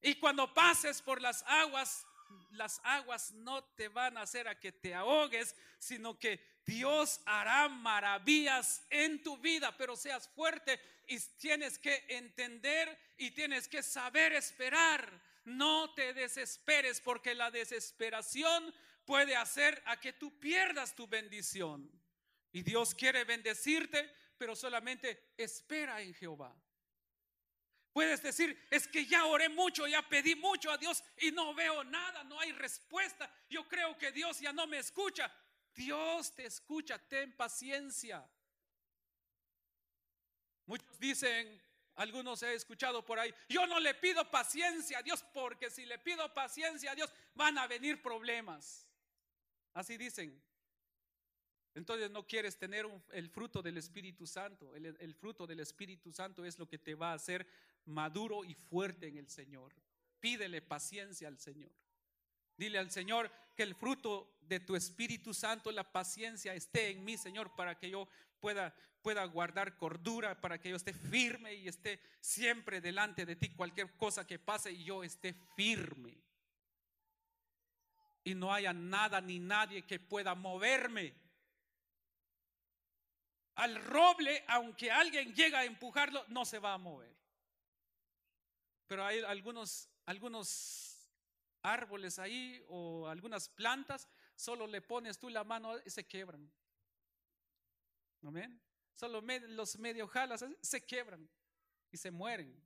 Y 0.03 0.17
cuando 0.17 0.53
pases 0.53 1.01
por 1.01 1.23
las 1.23 1.45
aguas, 1.47 2.07
las 2.51 2.81
aguas 2.83 3.31
no 3.33 3.63
te 3.63 3.87
van 3.89 4.19
a 4.19 4.23
hacer 4.23 4.49
a 4.49 4.59
que 4.59 4.73
te 4.73 4.95
ahogues, 4.95 5.55
sino 5.79 6.19
que 6.19 6.59
Dios 6.67 7.21
hará 7.25 7.69
maravillas 7.69 8.85
en 8.91 9.23
tu 9.23 9.37
vida, 9.39 9.77
pero 9.77 9.95
seas 9.95 10.29
fuerte 10.29 10.81
y 11.07 11.21
tienes 11.39 11.79
que 11.79 12.05
entender 12.09 12.99
y 13.17 13.31
tienes 13.31 13.69
que 13.69 13.83
saber 13.83 14.33
esperar. 14.33 15.23
No 15.45 15.95
te 15.95 16.13
desesperes 16.15 17.01
porque 17.01 17.35
la 17.35 17.53
desesperación 17.53 18.75
puede 19.05 19.37
hacer 19.37 19.81
a 19.87 19.99
que 20.01 20.13
tú 20.13 20.39
pierdas 20.41 20.95
tu 20.95 21.07
bendición. 21.07 21.91
Y 22.53 22.63
Dios 22.63 22.95
quiere 22.95 23.25
bendecirte, 23.25 24.11
pero 24.37 24.57
solamente 24.57 25.33
espera 25.37 26.01
en 26.01 26.15
Jehová. 26.15 26.55
Puedes 27.93 28.23
decir, 28.23 28.67
es 28.71 28.87
que 28.87 29.07
ya 29.07 29.25
oré 29.25 29.49
mucho, 29.49 29.87
ya 29.87 30.09
pedí 30.09 30.37
mucho 30.37 30.71
a 30.71 30.79
Dios 30.79 31.03
y 31.17 31.33
no 31.33 31.55
veo 31.55 31.83
nada, 31.85 32.23
no 32.25 32.39
hay 32.39 32.53
respuesta. 32.53 33.29
Yo 33.51 33.67
creo 33.67 33.99
que 33.99 34.13
Dios 34.13 34.39
ya 34.39 34.53
no 34.53 34.67
me 34.67 34.79
escucha. 34.79 35.33
Dios 35.75 36.33
te 36.35 36.47
escucha, 36.47 36.99
ten 36.99 37.37
paciencia. 37.37 38.25
Muchos 40.67 40.99
dicen, 41.01 41.61
algunos 41.95 42.43
he 42.43 42.55
escuchado 42.55 43.05
por 43.05 43.19
ahí, 43.19 43.35
yo 43.49 43.67
no 43.67 43.81
le 43.81 43.95
pido 43.95 44.31
paciencia 44.31 44.99
a 44.99 45.03
Dios 45.03 45.25
porque 45.33 45.71
si 45.71 45.85
le 45.85 45.99
pido 45.99 46.33
paciencia 46.33 46.93
a 46.93 46.95
Dios 46.95 47.13
van 47.35 47.59
a 47.59 47.67
venir 47.67 48.01
problemas. 48.01 48.87
Así 49.75 49.97
dicen. 49.97 50.41
Entonces 51.75 52.11
no 52.11 52.27
quieres 52.27 52.59
tener 52.59 52.87
el 53.13 53.29
fruto 53.29 53.63
del 53.63 53.77
Espíritu 53.77 54.27
Santo. 54.27 54.75
el, 54.75 55.15
fruto 55.15 55.47
del 55.47 55.61
Espíritu 55.61 56.13
Santo 56.13 56.45
es 56.45 56.59
lo 56.59 56.69
que 56.69 56.79
te 56.79 56.95
va 56.95 57.13
a 57.13 57.15
hacer 57.15 57.47
maduro 57.85 58.45
y 58.45 58.55
fuerte 58.55 59.07
en 59.07 59.17
el 59.17 59.29
Señor. 59.29 59.73
Pídele 60.21 60.63
paciencia 60.63 61.29
al 61.29 61.39
Señor. 61.39 61.71
Dile 62.57 62.79
al 62.79 62.91
Señor 62.91 63.31
que 63.55 63.63
el 63.63 63.75
fruto 63.75 64.37
de 64.41 64.59
tu 64.59 64.75
Espíritu 64.75 65.33
Santo, 65.33 65.71
la 65.71 65.93
paciencia, 65.93 66.55
esté 66.55 66.91
en 66.91 67.05
mí, 67.05 67.17
Señor, 67.17 67.55
para 67.55 67.79
que 67.79 67.89
yo 67.89 68.09
pueda, 68.41 68.75
pueda 69.01 69.25
guardar 69.27 69.77
cordura, 69.77 70.41
para 70.41 70.59
que 70.59 70.71
yo 70.71 70.77
esté 70.77 70.93
firme 70.93 71.55
y 71.55 71.69
esté 71.69 72.01
siempre 72.21 72.81
delante 72.81 73.25
de 73.25 73.37
ti. 73.37 73.51
Cualquier 73.51 73.97
cosa 73.97 74.27
que 74.27 74.41
pase 74.41 74.73
y 74.73 74.83
yo 74.83 75.05
esté 75.05 75.35
firme. 75.55 76.19
Y 78.25 78.35
no 78.35 78.53
haya 78.53 78.73
nada 78.73 79.21
ni 79.21 79.39
nadie 79.39 79.87
que 79.87 80.01
pueda 80.01 80.35
moverme. 80.35 81.15
Al 83.59 83.75
roble, 83.85 84.45
aunque 84.47 84.89
alguien 84.89 85.35
llega 85.35 85.59
a 85.59 85.65
empujarlo, 85.65 86.25
no 86.29 86.45
se 86.45 86.61
va 86.61 86.75
a 86.75 86.79
mover. 86.79 87.13
Pero 88.87 89.05
hay 89.05 89.19
algunos, 89.19 89.89
algunos 90.07 91.11
árboles 91.61 92.21
ahí 92.21 92.65
o 92.69 93.09
algunas 93.09 93.49
plantas, 93.49 94.07
solo 94.37 94.65
le 94.69 94.81
pones 94.81 95.19
tú 95.19 95.29
la 95.29 95.43
mano 95.43 95.75
y 95.85 95.91
se 95.91 96.07
quebran. 96.07 96.49
Amén. 98.23 98.63
Solo 98.95 99.21
los 99.21 99.77
medio 99.81 100.07
jalas 100.07 100.45
se 100.61 100.87
quebran 100.87 101.29
y 101.91 101.97
se 101.97 102.13
mueren. 102.13 102.65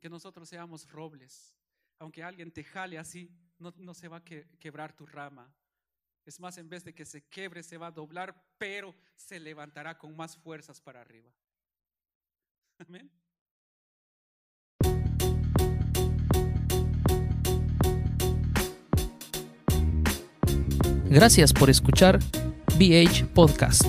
Que 0.00 0.08
nosotros 0.08 0.48
seamos 0.48 0.90
robles. 0.90 1.54
Aunque 1.98 2.22
alguien 2.22 2.50
te 2.50 2.64
jale 2.64 2.96
así, 2.96 3.30
no, 3.58 3.70
no 3.76 3.92
se 3.92 4.08
va 4.08 4.16
a 4.16 4.24
quebrar 4.24 4.94
tu 4.94 5.04
rama. 5.04 5.54
Es 6.24 6.38
más, 6.38 6.56
en 6.58 6.68
vez 6.68 6.84
de 6.84 6.94
que 6.94 7.04
se 7.04 7.22
quebre, 7.22 7.62
se 7.62 7.78
va 7.78 7.88
a 7.88 7.90
doblar, 7.90 8.34
pero 8.56 8.94
se 9.16 9.40
levantará 9.40 9.98
con 9.98 10.14
más 10.16 10.36
fuerzas 10.36 10.80
para 10.80 11.00
arriba. 11.00 11.30
Amén. 12.78 13.10
Gracias 21.10 21.52
por 21.52 21.68
escuchar 21.68 22.20
BH 22.78 23.26
Podcast. 23.34 23.84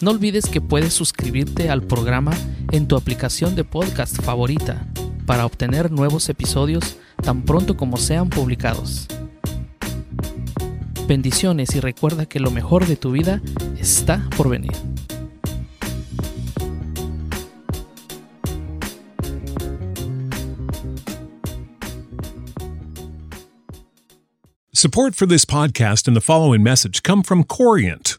No 0.00 0.10
olvides 0.10 0.46
que 0.46 0.60
puedes 0.60 0.92
suscribirte 0.92 1.70
al 1.70 1.82
programa 1.82 2.32
en 2.72 2.86
tu 2.86 2.96
aplicación 2.96 3.54
de 3.54 3.64
podcast 3.64 4.20
favorita 4.20 4.86
para 5.26 5.46
obtener 5.46 5.90
nuevos 5.90 6.28
episodios 6.28 6.98
tan 7.22 7.42
pronto 7.44 7.76
como 7.76 7.96
sean 7.96 8.28
publicados. 8.28 9.08
Bendiciones 11.08 11.74
y 11.74 11.80
recuerda 11.80 12.26
que 12.26 12.38
lo 12.38 12.50
mejor 12.50 12.86
de 12.86 12.94
tu 12.94 13.12
vida 13.12 13.40
está 13.80 14.28
por 14.36 14.50
venir. 14.50 14.72
Support 24.74 25.14
for 25.14 25.26
this 25.26 25.46
podcast 25.46 26.06
and 26.06 26.14
the 26.14 26.20
following 26.20 26.62
message 26.62 27.02
come 27.02 27.22
from 27.22 27.42
Corient. 27.42 28.18